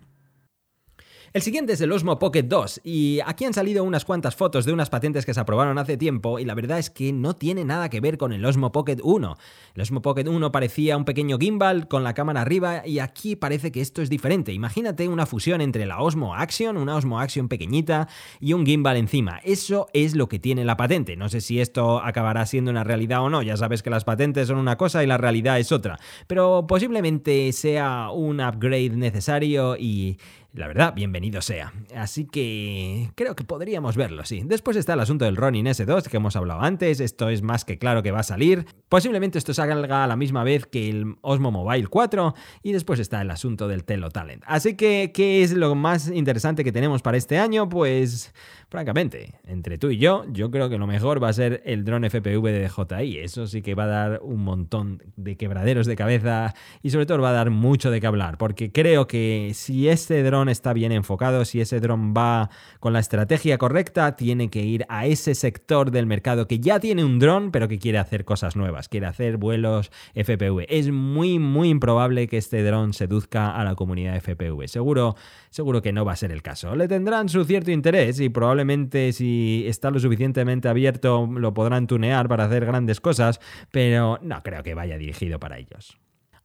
El 1.31 1.43
siguiente 1.43 1.74
es 1.74 1.81
el 1.81 1.91
Osmo 1.91 2.17
Pocket 2.17 2.41
2 2.41 2.81
y 2.83 3.19
aquí 3.24 3.45
han 3.45 3.53
salido 3.53 3.83
unas 3.83 4.03
cuantas 4.03 4.36
fotos 4.36 4.65
de 4.65 4.74
unas 4.74 4.89
patentes 4.89 5.27
que 5.27 5.36
se 5.36 5.39
aprobaron 5.39 5.77
hace 5.77 5.95
tiempo 5.95 6.39
y 6.39 6.45
la 6.45 6.55
verdad 6.55 6.79
es 6.79 6.89
que 6.89 7.13
no 7.13 7.36
tiene 7.36 7.65
nada 7.65 7.88
que 7.88 8.00
ver 8.00 8.17
con 8.17 8.33
el 8.33 8.43
Osmo 8.43 8.71
Pocket 8.71 8.98
1. 9.03 9.38
El 9.75 9.81
Osmo 9.81 10.01
Pocket 10.01 10.27
1 10.27 10.51
parecía 10.51 10.98
un 10.98 11.05
pequeño 11.05 11.38
gimbal 11.38 11.88
con 11.88 12.03
la 12.03 12.15
cámara 12.15 12.41
arriba 12.41 12.81
y 12.83 12.98
aquí 12.98 13.36
parece 13.36 13.71
que 13.71 13.79
esto 13.79 14.01
es 14.01 14.09
diferente. 14.09 14.53
Imagínate 14.53 15.07
una 15.07 15.27
fusión 15.27 15.62
entre 15.62 15.86
la 15.86 16.01
Osmo 16.01 16.33
Action, 16.33 16.77
una 16.77 16.95
Osmo 16.95 17.19
Action 17.19 17.48
pequeñita 17.48 18.08
y 18.39 18.54
un 18.54 18.65
gimbal 18.65 18.97
encima. 18.97 19.39
Eso 19.43 19.86
es 19.93 20.15
lo 20.15 20.30
que 20.30 20.39
tiene 20.39 20.65
la 20.65 20.77
patente. 20.77 21.15
No 21.15 21.30
sé 21.30 21.41
si 21.41 21.62
esto 21.62 21.99
acabará 22.04 22.47
siendo 22.47 22.71
una 22.71 22.84
realidad 22.84 23.21
o 23.21 23.30
no. 23.30 23.43
Ya 23.43 23.56
sabes 23.56 23.84
que 23.84 23.91
las 23.91 24.04
patentes 24.04 24.47
son 24.47 24.58
una 24.58 24.77
cosa 24.77 25.04
y 25.04 25.08
la 25.08 25.19
realidad 25.19 25.60
es 25.60 25.71
otra. 25.71 25.99
Pero 26.25 26.65
posiblemente 26.65 27.51
sea 27.51 28.10
un 28.10 28.41
upgrade 28.41 28.95
necesario 28.95 29.77
y 29.77 30.17
la 30.53 30.67
verdad, 30.67 30.95
bienvenido 30.95 31.41
sea. 31.41 31.73
Así 31.95 32.25
que 32.25 33.12
creo 33.15 33.35
que 33.35 33.43
podríamos 33.43 33.95
verlo, 33.95 34.25
sí. 34.25 34.41
Después 34.45 34.77
está 34.77 34.93
el 34.93 34.99
asunto 34.99 35.25
del 35.25 35.35
Ronin 35.35 35.67
S2 35.67 36.03
que 36.07 36.17
hemos 36.17 36.35
hablado 36.35 36.62
antes, 36.62 36.99
esto 36.99 37.29
es 37.29 37.43
más 37.43 37.65
que 37.65 37.77
claro 37.77 38.01
que 38.01 38.12
va 38.12 38.21
a 38.21 38.23
salir. 38.23 38.65
Posiblemente 38.89 39.38
esto 39.38 39.53
salga 39.53 40.03
a 40.03 40.07
la 40.07 40.15
misma 40.15 40.43
vez 40.43 40.65
que 40.65 40.89
el 40.89 41.17
Osmo 41.21 41.51
Mobile 41.51 41.88
4 41.88 42.33
y 42.63 42.71
después 42.71 42.99
está 42.99 43.21
el 43.21 43.29
asunto 43.29 43.67
del 43.67 43.83
Telo 43.83 44.09
Talent. 44.09 44.43
Así 44.47 44.75
que, 44.75 45.12
¿qué 45.13 45.43
es 45.43 45.53
lo 45.53 45.75
más 45.75 46.09
interesante 46.09 46.63
que 46.63 46.71
tenemos 46.71 47.03
para 47.03 47.17
este 47.17 47.38
año? 47.38 47.69
Pues 47.69 48.33
francamente, 48.69 49.35
entre 49.45 49.77
tú 49.77 49.89
y 49.91 49.97
yo, 49.97 50.25
yo 50.31 50.49
creo 50.49 50.69
que 50.69 50.79
lo 50.79 50.88
mejor 50.88 51.21
va 51.21 51.29
a 51.29 51.33
ser 51.33 51.62
el 51.65 51.85
drone 51.85 52.09
FPV 52.09 52.43
de 52.43 52.67
DJI. 52.67 53.19
Eso 53.19 53.45
sí 53.45 53.62
que 53.62 53.75
va 53.75 53.83
a 53.83 53.88
dar 53.88 54.19
un 54.23 54.43
montón 54.43 55.03
de 55.15 55.38
quebraderos 55.38 55.85
de 55.85 55.95
cabeza 55.95 56.55
y 56.81 56.89
sobre 56.89 57.05
todo 57.05 57.19
va 57.19 57.29
a 57.29 57.33
dar 57.33 57.51
mucho 57.51 57.91
de 57.91 58.01
qué 58.01 58.07
hablar, 58.07 58.38
porque 58.39 58.71
creo 58.71 59.07
que 59.07 59.51
si 59.53 59.89
este 59.89 60.23
dron 60.23 60.38
está 60.47 60.73
bien 60.73 60.91
enfocado, 60.91 61.43
si 61.45 61.60
ese 61.60 61.80
dron 61.80 62.13
va 62.15 62.52
con 62.80 62.93
la 62.93 62.99
estrategia 62.99 63.58
correcta, 63.58 64.15
tiene 64.15 64.49
que 64.49 64.62
ir 64.62 64.86
a 64.89 65.08
ese 65.08 65.34
sector 65.34 65.89
del 65.89 66.06
mercado 66.06 66.47
que 66.47 66.60
ya 66.60 66.80
tiene 66.80 67.04
un 67.04 67.17
dron, 67.17 67.52
pero 67.52 67.67
que 67.67 67.80
quiere 67.80 67.97
hacer 67.97 68.23
cosas 68.23 68.56
nuevas, 68.56 68.88
quiere 68.89 69.08
hacer 69.08 69.38
vuelos 69.38 69.91
FPV. 70.13 70.65
Es 70.69 70.91
muy, 70.91 71.39
muy 71.39 71.69
improbable 71.69 72.28
que 72.28 72.38
este 72.38 72.63
dron 72.63 72.93
seduzca 72.93 73.56
a 73.56 73.63
la 73.63 73.73
comunidad 73.73 74.21
FPV. 74.21 74.67
Seguro, 74.67 75.15
seguro 75.49 75.82
que 75.82 75.91
no 75.91 76.06
va 76.06 76.12
a 76.13 76.15
ser 76.15 76.32
el 76.32 76.43
caso. 76.43 76.75
Le 76.75 76.88
tendrán 76.88 77.30
su 77.30 77.43
cierto 77.45 77.71
interés 77.71 78.19
y 78.19 78.30
probablemente 78.30 78.60
probablemente 78.60 79.13
si 79.13 79.63
está 79.67 79.89
lo 79.89 79.99
suficientemente 79.99 80.67
abierto 80.67 81.28
lo 81.32 81.54
podrán 81.54 81.88
tunear 81.88 82.28
para 82.28 82.45
hacer 82.45 82.65
grandes 82.65 82.99
cosas, 82.99 83.39
pero 83.71 84.19
no 84.21 84.43
creo 84.43 84.63
que 84.63 84.73
vaya 84.73 84.97
dirigido 84.97 85.39
para 85.39 85.58
ellos. 85.58 85.97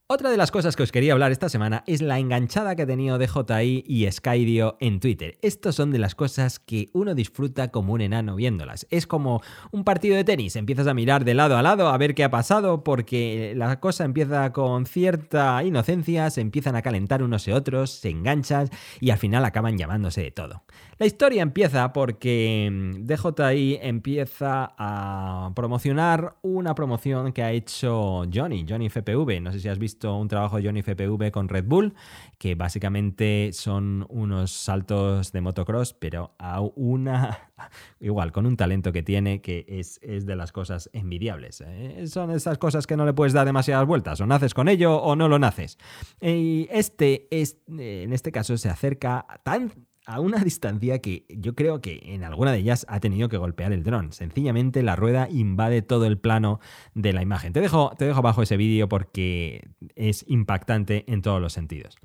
Otra 0.07 0.29
de 0.29 0.37
las 0.37 0.51
cosas 0.51 0.77
que 0.77 0.83
os 0.83 0.93
quería 0.93 1.15
hablar 1.15 1.33
esta 1.33 1.49
semana 1.49 1.83
es 1.87 2.03
la 2.03 2.19
enganchada 2.19 2.77
que 2.77 2.83
ha 2.83 2.87
tenido 2.87 3.17
DJI 3.17 3.85
y 3.87 4.13
Skydio 4.13 4.77
en 4.79 5.01
Twitter. 5.01 5.39
Estos 5.41 5.77
son 5.77 5.93
de 5.93 5.99
las 5.99 6.15
cosas 6.15 6.59
que 6.59 6.91
uno 6.93 7.15
disfruta 7.15 7.69
como 7.69 7.95
un 7.95 8.03
enano 8.03 8.37
viéndolas. 8.37 8.87
Es 8.91 9.07
como 9.07 9.41
un 9.73 9.83
partido 9.83 10.15
de 10.15 10.25
tenis, 10.25 10.57
empiezas 10.57 10.89
a 10.89 10.93
mirar 10.93 11.25
de 11.25 11.33
lado 11.33 11.57
a 11.57 11.63
lado 11.63 11.89
a 11.89 11.97
ver 11.97 12.15
qué 12.15 12.23
ha 12.23 12.31
pasado 12.31 12.85
porque 12.85 13.55
la 13.57 13.81
cosa 13.81 14.05
empieza 14.05 14.53
con 14.53 14.85
cierta 14.85 15.65
inocencia, 15.65 16.29
se 16.29 16.43
empiezan 16.43 16.77
a 16.77 16.83
calentar 16.83 17.23
unos 17.23 17.49
y 17.49 17.53
otros, 17.53 17.89
se 17.89 18.11
enganchan 18.11 18.69
y 19.01 19.09
al 19.09 19.17
final 19.17 19.43
acaban 19.47 19.79
llamándose 19.79 20.21
de 20.21 20.33
todo. 20.33 20.65
La 20.99 21.07
historia 21.07 21.43
empieza 21.43 21.93
porque 21.93 22.69
mm, 22.71 23.05
DJI 23.05 23.79
empieza 23.83 24.75
a 24.79 25.51
promocionar 25.57 26.37
una 26.43 26.75
promoción 26.77 27.33
que 27.33 27.43
ha 27.43 27.51
hecho 27.51 28.23
Johnny, 28.33 28.65
Johnny 28.69 28.89
FPV, 28.89 29.41
no 29.41 29.51
sé 29.51 29.59
si 29.59 29.69
has 29.69 29.79
visto 29.79 30.17
un 30.17 30.29
trabajo 30.29 30.57
de 30.57 30.65
Johnny 30.65 30.83
FPV 30.83 31.33
con 31.33 31.49
Red 31.49 31.65
Bull, 31.65 31.95
que 32.39 32.55
básicamente 32.55 33.51
son 33.53 34.07
unos 34.09 34.53
saltos 34.53 35.33
de 35.33 35.41
motocross, 35.41 35.95
pero 35.95 36.37
a 36.39 36.61
una, 36.61 37.51
igual, 38.01 38.31
con 38.31 38.47
un 38.47 38.57
talento 38.57 38.93
que 38.93 39.03
tiene 39.03 39.41
que 39.41 39.67
es, 39.67 40.01
de 40.01 40.37
las 40.37 40.53
cosas 40.53 40.91
envidiables. 40.93 41.61
¿eh? 41.67 42.07
Son 42.07 42.31
esas 42.31 42.59
cosas 42.59 42.87
que 42.87 42.97
no 42.97 43.05
le 43.05 43.15
puedes 43.15 43.33
dar 43.33 43.47
demasiadas 43.47 43.87
vueltas, 43.87 44.21
o 44.21 44.27
naces 44.27 44.55
con 44.55 44.69
ello 44.69 44.97
o 44.97 45.17
no 45.17 45.29
lo 45.29 45.41
naces. 45.41 45.77
Y 46.21 46.69
este, 46.71 47.27
es, 47.33 47.59
en 47.67 48.13
este 48.13 48.31
caso 48.31 48.57
se 48.57 48.69
acerca 48.69 49.27
tan 49.43 49.73
a 50.07 50.21
una 50.21 50.39
distancia 50.45 51.01
que 51.01 51.25
yo 51.29 51.55
creo 51.55 51.81
que 51.81 52.01
en 52.05 52.25
alguna 52.25 52.53
de 52.53 52.59
ellas 52.59 52.87
ha 52.89 53.01
tenido 53.01 53.29
que 53.29 53.37
golpear 53.37 53.73
el 53.73 53.83
dron. 53.83 54.13
Sencillamente 54.13 54.83
la 54.83 54.97
rueda 54.97 55.29
invade 55.31 55.83
todo 55.83 56.07
el 56.07 56.19
plano 56.19 56.61
de 56.95 57.13
la 57.13 57.23
imagen. 57.23 57.53
Te 57.53 57.61
dejo, 57.61 57.93
te 57.99 58.05
dejo 58.05 58.19
abajo 58.19 58.43
ese 58.43 58.57
vídeo 58.57 58.89
porque 58.89 59.69
es 59.95 60.25
impactante 60.29 61.05
en 61.13 61.23
todos 61.23 61.41
los 61.41 61.53
sentidos. 61.53 61.97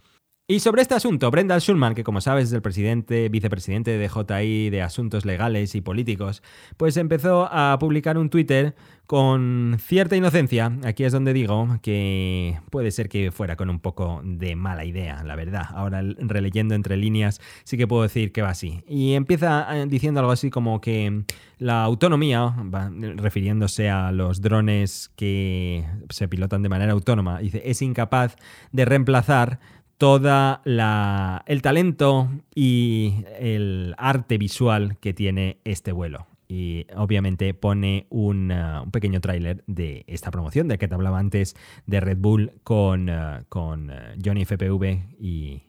Y 0.51 0.61
sobre 0.61 0.81
este 0.81 0.95
asunto, 0.95 1.29
Brendan 1.29 1.59
Schulman, 1.59 1.93
que 1.93 2.03
como 2.03 2.21
sabes 2.21 2.45
es 2.45 2.53
el 2.53 2.63
presidente, 2.63 3.29
vicepresidente 3.29 3.95
de 3.95 4.07
DJI 4.07 4.71
de 4.71 4.81
Asuntos 4.81 5.23
Legales 5.23 5.75
y 5.75 5.81
Políticos, 5.81 6.41
pues 6.75 6.97
empezó 6.97 7.47
a 7.51 7.77
publicar 7.77 8.17
un 8.17 8.31
Twitter 8.31 8.73
con 9.05 9.77
cierta 9.79 10.15
inocencia. 10.15 10.71
Aquí 10.85 11.03
es 11.03 11.11
donde 11.11 11.33
digo 11.33 11.77
que 11.83 12.59
puede 12.71 12.89
ser 12.89 13.09
que 13.09 13.31
fuera 13.31 13.55
con 13.57 13.69
un 13.69 13.79
poco 13.79 14.21
de 14.23 14.55
mala 14.55 14.85
idea, 14.85 15.23
la 15.23 15.35
verdad. 15.35 15.65
Ahora 15.69 16.01
releyendo 16.17 16.73
entre 16.73 16.97
líneas 16.97 17.41
sí 17.63 17.77
que 17.77 17.87
puedo 17.87 18.01
decir 18.01 18.31
que 18.31 18.41
va 18.41 18.49
así. 18.49 18.83
Y 18.87 19.13
empieza 19.13 19.67
eh, 19.77 19.85
diciendo 19.87 20.19
algo 20.19 20.31
así 20.31 20.49
como 20.49 20.81
que 20.81 21.25
la 21.59 21.83
autonomía, 21.83 22.55
refiriéndose 23.17 23.89
a 23.89 24.11
los 24.11 24.41
drones 24.41 25.11
que 25.15 25.85
se 26.09 26.27
pilotan 26.27 26.63
de 26.63 26.69
manera 26.69 26.93
autónoma, 26.93 27.39
dice, 27.39 27.61
es 27.65 27.81
incapaz 27.81 28.35
de 28.71 28.85
reemplazar 28.85 29.59
toda 29.99 30.61
la, 30.63 31.43
el 31.45 31.61
talento 31.61 32.29
y 32.55 33.25
el 33.37 33.93
arte 33.97 34.37
visual 34.37 34.97
que 34.99 35.13
tiene 35.13 35.59
este 35.65 35.91
vuelo. 35.91 36.25
Y 36.47 36.87
obviamente 36.95 37.53
pone 37.53 38.07
un, 38.09 38.49
uh, 38.49 38.83
un 38.83 38.91
pequeño 38.91 39.19
tráiler 39.19 39.61
de 39.67 40.05
esta 40.07 40.31
promoción 40.31 40.69
de 40.69 40.77
que 40.77 40.87
te 40.87 40.95
hablaba 40.95 41.19
antes 41.19 41.55
de 41.85 41.99
Red 41.99 42.17
Bull 42.17 42.53
con, 42.63 43.09
uh, 43.09 43.43
con 43.49 43.89
uh, 43.89 43.93
Johnny 44.23 44.45
FPV 44.45 45.17
y 45.19 45.63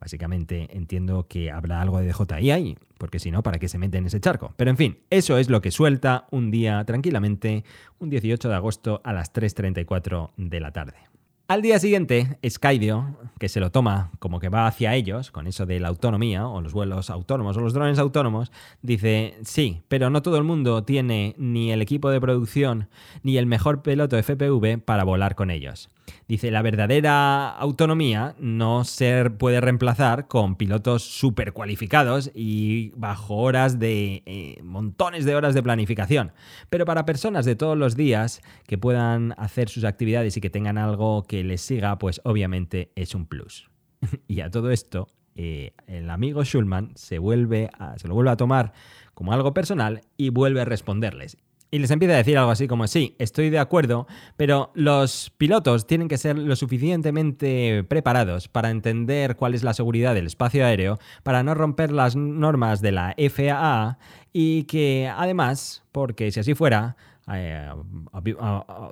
básicamente 0.00 0.66
entiendo 0.74 1.28
que 1.28 1.50
habrá 1.50 1.82
algo 1.82 2.00
de 2.00 2.08
DJI 2.08 2.50
ahí, 2.52 2.78
porque 2.96 3.18
si 3.18 3.30
no, 3.30 3.42
¿para 3.42 3.58
qué 3.58 3.68
se 3.68 3.76
mete 3.76 3.98
en 3.98 4.06
ese 4.06 4.18
charco? 4.18 4.54
Pero 4.56 4.70
en 4.70 4.78
fin, 4.78 4.98
eso 5.10 5.36
es 5.36 5.50
lo 5.50 5.60
que 5.60 5.70
suelta 5.70 6.26
un 6.30 6.50
día 6.50 6.82
tranquilamente, 6.86 7.64
un 7.98 8.08
18 8.08 8.48
de 8.48 8.54
agosto 8.54 9.02
a 9.04 9.12
las 9.12 9.32
3.34 9.32 10.30
de 10.38 10.60
la 10.60 10.72
tarde. 10.72 11.13
Al 11.46 11.60
día 11.60 11.78
siguiente, 11.78 12.38
Skydio, 12.48 13.18
que 13.38 13.50
se 13.50 13.60
lo 13.60 13.70
toma 13.70 14.10
como 14.18 14.40
que 14.40 14.48
va 14.48 14.66
hacia 14.66 14.94
ellos, 14.94 15.30
con 15.30 15.46
eso 15.46 15.66
de 15.66 15.78
la 15.78 15.88
autonomía, 15.88 16.48
o 16.48 16.62
los 16.62 16.72
vuelos 16.72 17.10
autónomos, 17.10 17.54
o 17.58 17.60
los 17.60 17.74
drones 17.74 17.98
autónomos, 17.98 18.50
dice, 18.80 19.36
sí, 19.42 19.82
pero 19.88 20.08
no 20.08 20.22
todo 20.22 20.38
el 20.38 20.44
mundo 20.44 20.84
tiene 20.84 21.34
ni 21.36 21.70
el 21.70 21.82
equipo 21.82 22.08
de 22.08 22.18
producción, 22.18 22.88
ni 23.22 23.36
el 23.36 23.44
mejor 23.44 23.82
piloto 23.82 24.16
FPV 24.16 24.78
para 24.82 25.04
volar 25.04 25.34
con 25.34 25.50
ellos. 25.50 25.90
Dice, 26.26 26.50
la 26.50 26.62
verdadera 26.62 27.50
autonomía 27.50 28.34
no 28.38 28.84
se 28.84 29.28
puede 29.30 29.60
reemplazar 29.60 30.26
con 30.26 30.56
pilotos 30.56 31.02
súper 31.02 31.52
cualificados 31.52 32.30
y 32.34 32.90
bajo 32.96 33.36
horas 33.36 33.78
de 33.78 34.22
eh, 34.24 34.60
montones 34.62 35.24
de 35.24 35.34
horas 35.34 35.54
de 35.54 35.62
planificación. 35.62 36.32
Pero 36.70 36.86
para 36.86 37.04
personas 37.04 37.44
de 37.44 37.56
todos 37.56 37.76
los 37.76 37.94
días 37.96 38.40
que 38.66 38.78
puedan 38.78 39.34
hacer 39.36 39.68
sus 39.68 39.84
actividades 39.84 40.36
y 40.36 40.40
que 40.40 40.50
tengan 40.50 40.78
algo 40.78 41.24
que 41.24 41.44
les 41.44 41.60
siga, 41.60 41.98
pues 41.98 42.20
obviamente 42.24 42.90
es 42.96 43.14
un 43.14 43.26
plus. 43.26 43.70
y 44.28 44.40
a 44.40 44.50
todo 44.50 44.70
esto, 44.70 45.08
eh, 45.36 45.72
el 45.86 46.08
amigo 46.10 46.44
Schulman 46.44 46.92
se, 46.94 47.18
vuelve 47.18 47.70
se 47.96 48.08
lo 48.08 48.14
vuelve 48.14 48.30
a 48.30 48.36
tomar 48.36 48.72
como 49.14 49.32
algo 49.32 49.52
personal 49.52 50.00
y 50.16 50.30
vuelve 50.30 50.60
a 50.60 50.64
responderles 50.64 51.36
y 51.74 51.80
les 51.80 51.90
empieza 51.90 52.14
a 52.14 52.18
decir 52.18 52.38
algo 52.38 52.52
así 52.52 52.68
como, 52.68 52.86
sí, 52.86 53.16
estoy 53.18 53.50
de 53.50 53.58
acuerdo, 53.58 54.06
pero 54.36 54.70
los 54.74 55.32
pilotos 55.38 55.88
tienen 55.88 56.06
que 56.06 56.18
ser 56.18 56.38
lo 56.38 56.54
suficientemente 56.54 57.82
preparados 57.88 58.46
para 58.46 58.70
entender 58.70 59.34
cuál 59.34 59.54
es 59.54 59.64
la 59.64 59.74
seguridad 59.74 60.14
del 60.14 60.28
espacio 60.28 60.64
aéreo, 60.64 61.00
para 61.24 61.42
no 61.42 61.52
romper 61.52 61.90
las 61.90 62.14
normas 62.14 62.80
de 62.80 62.92
la 62.92 63.16
FAA 63.18 63.98
y 64.32 64.62
que 64.64 65.10
además, 65.12 65.82
porque 65.90 66.30
si 66.30 66.38
así 66.38 66.54
fuera, 66.54 66.96
eh, 67.32 67.68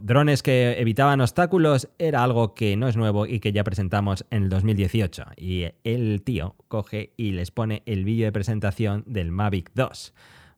drones 0.03 0.43
que 0.43 0.73
evitaban 0.81 1.21
obstáculos 1.21 1.89
era 2.01 2.25
algo 2.25 2.53
que 2.53 2.75
no 2.77 2.89
es 2.89 2.97
nuevo 2.97 3.27
y 3.27 3.39
que 3.39 3.53
ya 3.53 3.63
presentamos 3.63 4.27
en 4.31 4.43
el 4.43 4.49
2018. 4.49 5.25
Y 5.37 5.67
el 5.85 6.23
tío 6.25 6.57
coge 6.67 7.13
y 7.17 7.31
les 7.31 7.53
pone 7.53 7.85
el 7.87 8.05
vídeo 8.05 8.25
de 8.25 8.33
presentación 8.33 9.05
del 9.07 9.31
Mavic 9.31 9.71
2. 9.75 10.15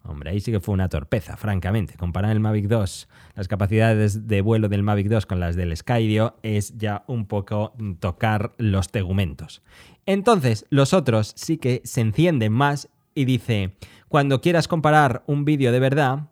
Hombre, 0.07 0.31
ahí 0.31 0.41
sí 0.41 0.53
que 0.53 0.61
fue 0.61 0.75
una 0.75 0.91
torpeza, 0.91 1.37
francamente. 1.39 1.95
Comparar 1.97 2.31
el 2.31 2.41
Mavic 2.41 2.67
2, 2.67 3.09
las 3.37 3.49
capacidades 3.49 4.29
de 4.29 4.43
vuelo 4.43 4.69
del 4.69 4.83
Mavic 4.83 5.09
2 5.09 5.25
con 5.25 5.41
las 5.41 5.57
del 5.57 5.75
Skydio 5.75 6.37
es 6.43 6.77
ya 6.77 7.05
un 7.07 7.27
poco 7.27 7.73
tocar 8.01 8.53
los 8.59 8.91
tegumentos. 8.91 9.63
Entonces, 10.05 10.67
los 10.69 10.93
otros 10.93 11.33
sí 11.37 11.57
que 11.57 11.81
se 11.85 12.03
encienden 12.03 12.53
más 12.53 12.91
y 13.15 13.25
dice, 13.25 13.77
cuando 14.09 14.43
quieras 14.43 14.69
comparar 14.69 15.23
un 15.27 15.47
vídeo 15.47 15.73
de 15.73 15.81
verdad, 15.81 16.29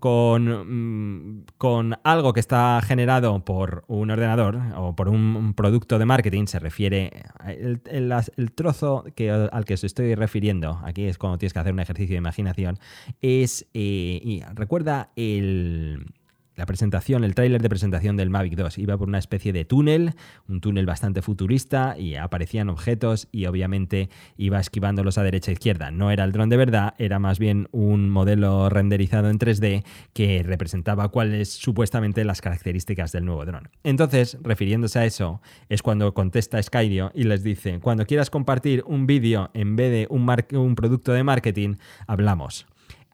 con, 0.00 1.38
mm, 1.38 1.44
con, 1.58 1.94
algo 2.02 2.32
que 2.32 2.40
está 2.40 2.80
generado 2.82 3.44
por 3.44 3.84
un 3.86 4.10
ordenador 4.10 4.58
o 4.76 4.96
por 4.96 5.08
un, 5.08 5.54
producto 5.54 5.98
de 5.98 6.04
marketing, 6.06 6.46
se 6.46 6.58
refiere 6.58 7.24
el, 7.46 7.80
el, 7.86 8.52
trozo 8.52 9.04
que, 9.14 9.30
al 9.30 9.64
que 9.64 9.74
os 9.74 9.84
estoy 9.84 10.14
refiriendo, 10.14 10.80
aquí 10.84 11.04
es 11.04 11.18
cuando 11.18 11.38
tienes 11.38 11.52
que 11.52 11.58
hacer 11.60 11.72
un 11.72 11.80
ejercicio 11.80 12.14
de 12.14 12.18
imaginación, 12.18 12.78
es, 13.20 13.66
eh, 13.74 14.20
y 14.22 14.42
recuerda 14.54 15.10
el, 15.16 16.06
la 16.56 16.64
presentación, 16.64 17.22
el 17.22 17.34
tráiler 17.34 17.60
de 17.60 17.68
presentación 17.68 18.16
del 18.16 18.30
Mavic 18.30 18.56
2 18.56 18.78
iba 18.78 18.96
por 18.96 19.08
una 19.08 19.18
especie 19.18 19.52
de 19.52 19.66
túnel, 19.66 20.14
un 20.48 20.60
túnel 20.60 20.86
bastante 20.86 21.20
futurista 21.20 21.96
y 21.98 22.14
aparecían 22.14 22.70
objetos 22.70 23.28
y 23.30 23.44
obviamente 23.44 24.08
iba 24.38 24.58
esquivándolos 24.58 25.18
a 25.18 25.22
derecha 25.22 25.50
e 25.50 25.54
izquierda. 25.54 25.90
No 25.90 26.10
era 26.10 26.24
el 26.24 26.32
dron 26.32 26.48
de 26.48 26.56
verdad, 26.56 26.94
era 26.98 27.18
más 27.18 27.38
bien 27.38 27.68
un 27.72 28.08
modelo 28.08 28.70
renderizado 28.70 29.28
en 29.28 29.38
3D 29.38 29.84
que 30.14 30.42
representaba 30.42 31.08
cuáles 31.08 31.50
supuestamente 31.50 32.24
las 32.24 32.40
características 32.40 33.12
del 33.12 33.26
nuevo 33.26 33.44
dron. 33.44 33.68
Entonces, 33.84 34.38
refiriéndose 34.42 34.98
a 34.98 35.04
eso, 35.04 35.42
es 35.68 35.82
cuando 35.82 36.14
contesta 36.14 36.62
Skydio 36.62 37.12
y 37.14 37.24
les 37.24 37.42
dice, 37.42 37.80
cuando 37.80 38.06
quieras 38.06 38.30
compartir 38.30 38.82
un 38.86 39.06
vídeo 39.06 39.50
en 39.52 39.76
vez 39.76 39.90
de 39.90 40.06
un, 40.08 40.26
un 40.58 40.74
producto 40.74 41.12
de 41.12 41.22
marketing, 41.22 41.74
hablamos. 42.06 42.66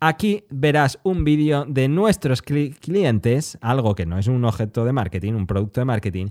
Aquí 0.05 0.43
verás 0.51 0.99
un 1.05 1.23
vídeo 1.23 1.65
de 1.65 1.87
nuestros 1.87 2.43
clientes, 2.43 3.57
algo 3.61 3.95
que 3.95 4.05
no 4.05 4.19
es 4.19 4.27
un 4.27 4.45
objeto 4.45 4.85
de 4.85 4.93
marketing, 4.93 5.35
un 5.35 5.47
producto 5.47 5.81
de 5.81 5.85
marketing, 5.85 6.27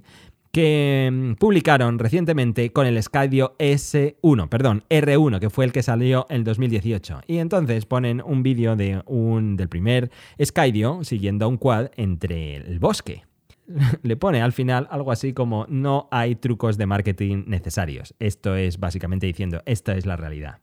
que 0.51 1.09
mm, 1.09 1.35
publicaron 1.35 1.97
recientemente 1.97 2.73
con 2.73 2.85
el 2.85 3.01
Skydio 3.01 3.55
S1, 3.57 4.49
perdón, 4.49 4.83
R1, 4.89 5.39
que 5.39 5.49
fue 5.49 5.63
el 5.63 5.71
que 5.71 5.83
salió 5.83 6.25
en 6.27 6.43
2018. 6.43 7.21
Y 7.27 7.37
entonces 7.37 7.85
ponen 7.85 8.21
un 8.25 8.43
vídeo 8.43 8.75
de 8.75 9.03
un, 9.05 9.55
del 9.55 9.69
primer 9.69 10.11
Skydio 10.43 11.05
siguiendo 11.05 11.45
a 11.45 11.47
un 11.47 11.55
quad 11.55 11.91
entre 11.95 12.57
el 12.57 12.77
bosque. 12.77 13.23
Le 14.03 14.17
pone 14.17 14.41
al 14.41 14.51
final 14.51 14.89
algo 14.91 15.13
así 15.13 15.31
como 15.31 15.65
no 15.69 16.09
hay 16.11 16.35
trucos 16.35 16.77
de 16.77 16.87
marketing 16.87 17.45
necesarios. 17.47 18.15
Esto 18.19 18.57
es 18.57 18.81
básicamente 18.81 19.27
diciendo, 19.27 19.61
esta 19.65 19.95
es 19.95 20.05
la 20.05 20.17
realidad. 20.17 20.59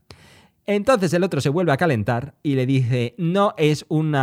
Entonces 0.69 1.15
el 1.15 1.25
otro 1.25 1.41
se 1.41 1.49
vuelve 1.49 1.73
a 1.73 1.79
calentar 1.79 2.35
y 2.43 2.55
le 2.55 2.67
dice, 2.67 3.15
no 3.17 3.55
es 3.57 3.87
un 3.89 4.15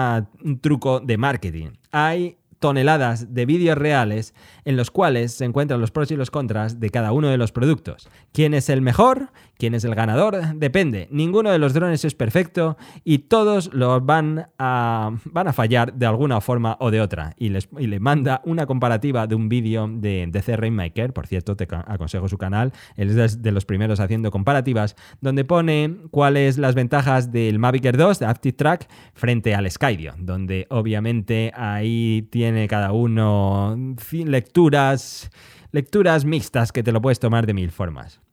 truco 0.62 1.00
de 1.00 1.18
marketing. 1.18 1.70
Hay 1.92 2.38
toneladas 2.60 3.34
de 3.34 3.48
vídeos 3.48 3.76
reales 3.76 4.36
en 4.64 4.78
los 4.78 4.92
cuales 4.92 5.34
se 5.34 5.46
encuentran 5.46 5.82
los 5.82 5.90
pros 5.90 6.12
y 6.12 6.16
los 6.16 6.30
contras 6.30 6.80
de 6.80 6.92
cada 6.92 7.14
uno 7.14 7.30
de 7.30 7.38
los 7.38 7.52
productos. 7.52 8.08
¿Quién 8.32 8.54
es 8.54 8.70
el 8.70 8.84
mejor? 8.84 9.32
¿Quién 9.58 9.74
es 9.74 9.84
el 9.86 9.96
ganador? 9.96 10.38
Depende. 10.56 11.08
Ninguno 11.12 11.52
de 11.52 11.58
los 11.58 11.74
drones 11.74 12.04
es 12.04 12.14
perfecto 12.14 12.78
y 13.04 13.20
todos 13.20 13.74
los 13.74 14.06
van 14.06 14.48
a, 14.60 15.12
van 15.26 15.48
a 15.48 15.54
fallar 15.54 15.94
de 15.94 16.06
alguna 16.06 16.42
forma 16.42 16.78
o 16.80 16.92
de 16.92 17.02
otra. 17.02 17.34
Y, 17.38 17.50
les, 17.50 17.70
le 17.72 18.00
manda 18.00 18.42
una 18.46 18.66
comparativa 18.66 19.28
de 19.28 19.36
un 19.36 19.48
vídeo 19.48 19.88
de, 19.88 20.28
de 20.30 20.42
C. 20.42 20.58
Rainmaker, 20.58 21.14
por 21.14 21.28
cierto, 21.28 21.56
te 21.56 21.68
aconsejo 21.70 22.28
su 22.28 22.38
canal, 22.38 22.74
él 22.96 23.18
es 23.18 23.42
de 23.42 23.52
los 23.52 23.66
primeros 23.66 24.00
haciendo 24.00 24.32
comparativas, 24.32 24.96
donde 25.22 25.46
pone 25.46 25.98
cuáles 26.12 26.58
las 26.58 26.76
ventajas 26.76 27.32
del 27.32 27.60
Mavic 27.60 27.86
Air 27.86 27.98
2 27.98 28.20
de 28.20 28.26
Active 28.26 28.54
Track 28.54 28.90
frente 29.14 29.56
al 29.56 29.70
Skydio, 29.70 30.16
donde 30.18 30.68
obviamente 30.70 31.52
ahí 31.56 32.28
tiene 32.32 32.68
cada 32.68 32.92
uno 32.92 33.78
lecturas, 34.12 35.30
lecturas 35.72 36.26
mixtas 36.26 36.72
que 36.72 36.84
te 36.84 36.92
lo 36.92 37.02
puedes 37.02 37.20
tomar 37.20 37.46
de 37.46 37.54
mil 37.54 37.72
formas. 37.72 38.25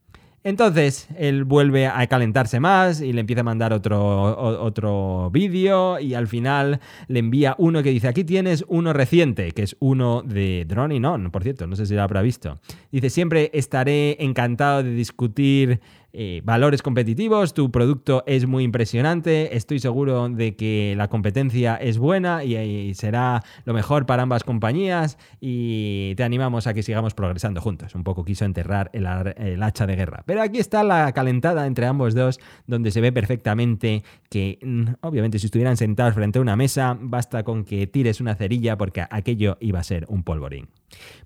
Entonces 0.45 1.09
él 1.17 1.45
vuelve 1.45 1.87
a 1.87 2.05
calentarse 2.09 2.59
más 2.59 3.01
y 3.01 3.13
le 3.13 3.21
empieza 3.21 3.43
a 3.43 3.45
mandar 3.45 3.73
otro, 3.73 4.37
otro 4.63 5.31
vídeo 5.31 6.01
y 6.01 6.15
al 6.15 6.27
final 6.27 6.81
le 7.07 7.21
envía 7.21 7.55
uno 7.59 7.83
que 7.83 7.91
dice, 7.91 8.09
aquí 8.09 8.25
tienes 8.25 8.65
uno 8.67 8.93
reciente, 8.93 9.53
que 9.53 9.63
es 9.63 9.77
uno 9.79 10.23
de 10.23 10.65
Drone 10.67 10.97
y 10.97 11.01
no, 11.01 11.17
por 11.31 11.45
cierto, 11.45 11.67
no 11.69 11.77
sé 11.77 11.87
si 11.87 11.95
lo 11.95 12.03
habrá 12.03 12.23
visto. 12.23 12.59
Dice, 12.91 13.09
siempre 13.09 13.51
estaré 13.55 14.17
encantado 14.25 14.83
de 14.83 14.93
discutir 14.95 15.81
eh, 16.15 16.43
valores 16.45 16.83
competitivos, 16.83 17.55
tu 17.55 17.71
producto 17.71 18.23
es 18.27 18.47
muy 18.47 18.65
impresionante, 18.65 19.57
estoy 19.57 19.79
seguro 19.79 20.29
de 20.29 20.57
que 20.57 20.95
la 20.97 21.09
competencia 21.09 21.77
es 21.77 21.97
buena 21.97 22.45
y, 22.45 22.93
será 22.95 23.43
lo 23.65 23.73
mejor 23.73 24.05
para 24.05 24.23
ambas 24.23 24.45
compañías 24.45 25.17
y 25.41 26.15
te 26.17 26.25
animamos 26.25 26.67
a 26.67 26.75
que 26.75 26.83
sigamos 26.83 27.15
progresando 27.15 27.61
juntos. 27.61 27.95
Un 27.95 28.05
poco 28.05 28.25
quiso 28.25 28.45
enterrar 28.45 28.91
el, 28.93 29.07
el 29.37 29.63
hacha 29.63 29.87
de 29.87 29.97
guerra. 29.97 30.23
Pero 30.27 30.43
aquí 30.43 30.59
está 30.59 30.83
la 30.83 31.13
calentada 31.13 31.67
entre 31.67 31.87
ambos 31.87 32.15
dos, 32.15 32.41
donde 32.67 32.91
se 32.91 33.01
ve 33.01 33.13
perfectamente 33.13 34.03
que, 34.29 34.59
mm, 34.63 35.07
obviamente, 35.07 35.39
si 35.39 35.47
estuvieran 35.47 35.77
sentados 35.77 36.15
frente 36.15 36.39
a 36.39 36.43
una 36.43 36.57
mesa, 36.57 36.97
basta 37.01 37.43
con 37.43 37.65
que 37.65 37.87
tires 37.87 38.21
una 38.21 38.35
cerilla 38.35 38.77
porque 38.77 39.05
aquello 39.11 39.57
iba 39.61 39.81
a 39.81 39.85
ser 39.85 40.05
un 40.09 40.23
polvorín. 40.23 40.69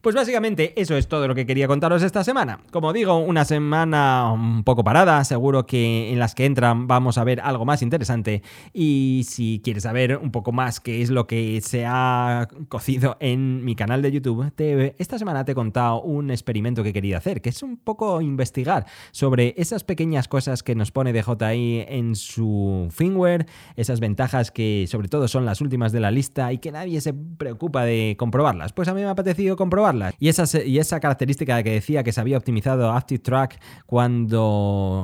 Pues 0.01 0.15
básicamente 0.15 0.81
eso 0.81 0.97
es 0.97 1.09
todo 1.09 1.27
lo 1.27 1.35
que 1.35 1.47
quería 1.47 1.67
contaros 1.67 2.03
esta 2.03 2.23
semana. 2.23 2.61
Como 2.71 2.93
digo, 2.93 3.19
una 3.19 3.45
semana 3.45 4.33
un 4.33 4.63
poco 4.65 4.76
parada, 4.85 5.23
seguro 5.25 5.67
que 5.67 6.13
en 6.13 6.19
las 6.19 6.35
que 6.35 6.45
entran 6.45 6.87
vamos 6.87 7.19
a 7.19 7.25
ver 7.25 7.41
algo 7.41 7.65
más 7.65 7.83
interesante 7.83 8.43
y 8.73 9.25
si 9.29 9.61
quieres 9.63 9.85
saber 9.85 10.17
un 10.17 10.31
poco 10.31 10.53
más 10.53 10.81
qué 10.81 11.03
es 11.03 11.11
lo 11.11 11.27
que 11.27 11.61
se 11.61 11.85
ha 11.87 12.49
cocido 12.69 13.17
en 13.21 13.65
mi 13.65 13.75
canal 13.75 14.03
de 14.03 14.13
YouTube, 14.13 14.53
esta 14.99 15.19
semana 15.19 15.45
te 15.45 15.53
he 15.53 15.55
contado 15.55 16.03
un 16.03 16.31
experimento 16.31 16.83
que 16.83 16.93
quería 16.93 17.19
hacer, 17.19 17.41
que 17.41 17.51
es 17.51 17.63
un 17.63 17.77
poco 17.77 18.21
investigar 18.21 18.87
sobre 19.13 19.55
esas 19.57 19.85
pequeñas 19.85 20.29
cosas 20.29 20.63
que 20.63 20.75
nos 20.75 20.91
pone 20.91 21.13
DJI 21.13 21.85
en 21.89 22.15
su 22.15 22.89
firmware, 22.91 23.47
esas 23.77 24.01
ventajas 24.01 24.51
que 24.51 24.87
sobre 24.89 25.09
todo 25.09 25.29
son 25.29 25.45
las 25.45 25.61
últimas 25.61 25.93
de 25.93 26.01
la 26.01 26.11
lista 26.11 26.53
y 26.53 26.59
que 26.59 26.73
nadie 26.73 27.01
se 27.01 27.13
preocupa 27.13 27.85
de 27.85 28.17
comprobarlas. 28.19 28.73
Pues 28.73 28.89
a 28.89 28.95
mí 28.95 29.01
me 29.01 29.07
ha 29.07 29.11
apetecido 29.11 29.57
comprobarla. 29.57 30.15
Y 30.19 30.29
esa, 30.29 30.63
y 30.63 30.79
esa 30.79 31.01
característica 31.01 31.63
que 31.63 31.71
decía 31.71 32.03
que 32.03 32.13
se 32.13 32.21
había 32.21 32.39
optimizado 32.39 32.93
Active 32.93 33.21
Track 33.21 33.61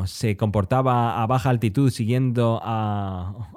se 0.06 0.36
comportaba 0.36 1.22
a 1.22 1.26
baja 1.26 1.50
altitud 1.50 1.90
siguiendo 1.90 2.60
a, 2.62 3.48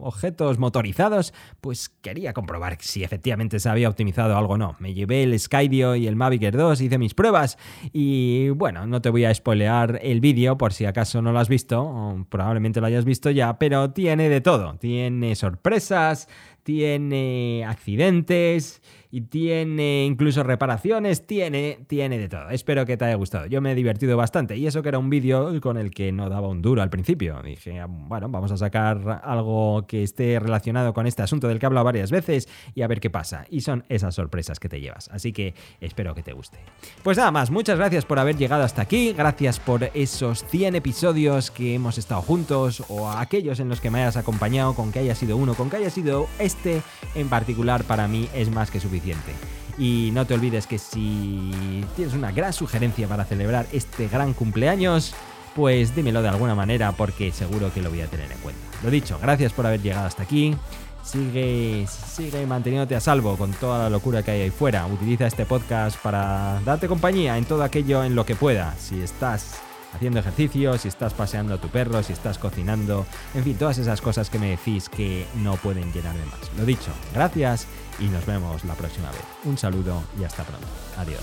objetos 0.00 0.58
motorizados, 0.58 1.32
pues 1.60 1.88
quería 1.88 2.34
comprobar 2.34 2.76
si 2.80 3.02
efectivamente 3.02 3.60
se 3.60 3.68
había 3.68 3.88
optimizado 3.88 4.36
algo 4.36 4.54
o 4.54 4.58
no. 4.58 4.76
Me 4.78 4.92
llevé 4.92 5.22
el 5.22 5.38
Skydio 5.38 5.96
y 5.96 6.06
el 6.06 6.16
Mavic 6.16 6.42
Air 6.42 6.56
2, 6.56 6.80
hice 6.82 6.98
mis 6.98 7.14
pruebas 7.14 7.56
y 7.92 8.50
bueno, 8.50 8.86
no 8.86 9.00
te 9.00 9.10
voy 9.10 9.24
a 9.24 9.34
spoilear 9.34 10.00
el 10.02 10.20
vídeo 10.20 10.58
por 10.58 10.72
si 10.72 10.84
acaso 10.84 11.22
no 11.22 11.32
lo 11.32 11.38
has 11.38 11.48
visto, 11.48 12.26
probablemente 12.28 12.80
lo 12.80 12.86
hayas 12.86 13.04
visto 13.04 13.30
ya, 13.30 13.58
pero 13.58 13.90
tiene 13.90 14.28
de 14.28 14.40
todo. 14.40 14.76
Tiene 14.78 15.34
sorpresas, 15.34 16.28
tiene 16.68 17.64
accidentes 17.66 18.82
y 19.10 19.22
tiene 19.22 20.04
incluso 20.04 20.42
reparaciones, 20.42 21.26
tiene, 21.26 21.78
tiene 21.86 22.18
de 22.18 22.28
todo. 22.28 22.50
Espero 22.50 22.84
que 22.84 22.98
te 22.98 23.06
haya 23.06 23.14
gustado. 23.14 23.46
Yo 23.46 23.62
me 23.62 23.72
he 23.72 23.74
divertido 23.74 24.18
bastante 24.18 24.56
y 24.56 24.66
eso 24.66 24.82
que 24.82 24.90
era 24.90 24.98
un 24.98 25.08
vídeo 25.08 25.58
con 25.62 25.78
el 25.78 25.90
que 25.90 26.12
no 26.12 26.28
daba 26.28 26.48
un 26.48 26.60
duro 26.60 26.82
al 26.82 26.90
principio. 26.90 27.40
Dije, 27.42 27.82
bueno, 27.88 28.28
vamos 28.28 28.52
a 28.52 28.58
sacar 28.58 29.22
algo 29.24 29.86
que 29.86 30.02
esté 30.02 30.38
relacionado 30.38 30.92
con 30.92 31.06
este 31.06 31.22
asunto 31.22 31.48
del 31.48 31.58
que 31.58 31.64
he 31.64 31.68
hablado 31.68 31.86
varias 31.86 32.10
veces 32.10 32.48
y 32.74 32.82
a 32.82 32.86
ver 32.86 33.00
qué 33.00 33.08
pasa. 33.08 33.46
Y 33.48 33.62
son 33.62 33.84
esas 33.88 34.14
sorpresas 34.14 34.60
que 34.60 34.68
te 34.68 34.78
llevas. 34.78 35.08
Así 35.08 35.32
que 35.32 35.54
espero 35.80 36.14
que 36.14 36.22
te 36.22 36.34
guste. 36.34 36.58
Pues 37.02 37.16
nada 37.16 37.30
más, 37.30 37.50
muchas 37.50 37.78
gracias 37.78 38.04
por 38.04 38.18
haber 38.18 38.36
llegado 38.36 38.62
hasta 38.62 38.82
aquí. 38.82 39.14
Gracias 39.14 39.58
por 39.58 39.84
esos 39.94 40.44
100 40.44 40.74
episodios 40.74 41.50
que 41.50 41.74
hemos 41.74 41.96
estado 41.96 42.20
juntos 42.20 42.84
o 42.88 43.08
aquellos 43.08 43.58
en 43.58 43.70
los 43.70 43.80
que 43.80 43.90
me 43.90 44.02
hayas 44.02 44.18
acompañado, 44.18 44.74
con 44.74 44.92
que 44.92 44.98
haya 44.98 45.14
sido 45.14 45.38
uno, 45.38 45.54
con 45.54 45.70
que 45.70 45.76
haya 45.76 45.88
sido 45.88 46.26
este 46.58 46.82
en 47.14 47.28
particular 47.28 47.84
para 47.84 48.08
mí 48.08 48.28
es 48.34 48.50
más 48.50 48.70
que 48.70 48.80
suficiente 48.80 49.32
y 49.78 50.10
no 50.12 50.26
te 50.26 50.34
olvides 50.34 50.66
que 50.66 50.78
si 50.78 51.84
tienes 51.94 52.14
una 52.14 52.32
gran 52.32 52.52
sugerencia 52.52 53.06
para 53.06 53.24
celebrar 53.24 53.66
este 53.72 54.08
gran 54.08 54.34
cumpleaños, 54.34 55.14
pues 55.54 55.94
dímelo 55.94 56.20
de 56.20 56.28
alguna 56.28 56.56
manera 56.56 56.92
porque 56.92 57.30
seguro 57.30 57.72
que 57.72 57.80
lo 57.80 57.90
voy 57.90 58.00
a 58.00 58.08
tener 58.08 58.30
en 58.30 58.38
cuenta. 58.38 58.60
Lo 58.82 58.90
dicho, 58.90 59.18
gracias 59.22 59.52
por 59.52 59.66
haber 59.66 59.80
llegado 59.80 60.06
hasta 60.06 60.24
aquí. 60.24 60.56
Sigue, 61.04 61.86
sigue 61.86 62.44
manteniéndote 62.44 62.96
a 62.96 63.00
salvo 63.00 63.36
con 63.36 63.52
toda 63.52 63.84
la 63.84 63.90
locura 63.90 64.22
que 64.24 64.32
hay 64.32 64.40
ahí 64.42 64.50
fuera. 64.50 64.84
Utiliza 64.86 65.26
este 65.26 65.46
podcast 65.46 65.96
para 66.02 66.60
darte 66.64 66.88
compañía 66.88 67.38
en 67.38 67.44
todo 67.44 67.62
aquello 67.62 68.02
en 68.02 68.16
lo 68.16 68.26
que 68.26 68.34
pueda. 68.34 68.74
Si 68.78 69.00
estás 69.00 69.60
haciendo 69.94 70.20
ejercicio, 70.20 70.76
si 70.78 70.88
estás 70.88 71.14
paseando 71.14 71.54
a 71.54 71.58
tu 71.58 71.68
perro, 71.68 72.02
si 72.02 72.12
estás 72.12 72.38
cocinando, 72.38 73.06
en 73.34 73.44
fin, 73.44 73.56
todas 73.56 73.78
esas 73.78 74.00
cosas 74.00 74.30
que 74.30 74.38
me 74.38 74.50
decís 74.50 74.88
que 74.88 75.26
no 75.36 75.56
pueden 75.56 75.92
llenarme 75.92 76.24
más. 76.26 76.40
Lo 76.56 76.64
dicho, 76.64 76.90
gracias 77.14 77.66
y 77.98 78.04
nos 78.04 78.26
vemos 78.26 78.64
la 78.64 78.74
próxima 78.74 79.10
vez. 79.10 79.24
Un 79.44 79.58
saludo 79.58 80.02
y 80.20 80.24
hasta 80.24 80.44
pronto. 80.44 80.66
Adiós. 80.96 81.22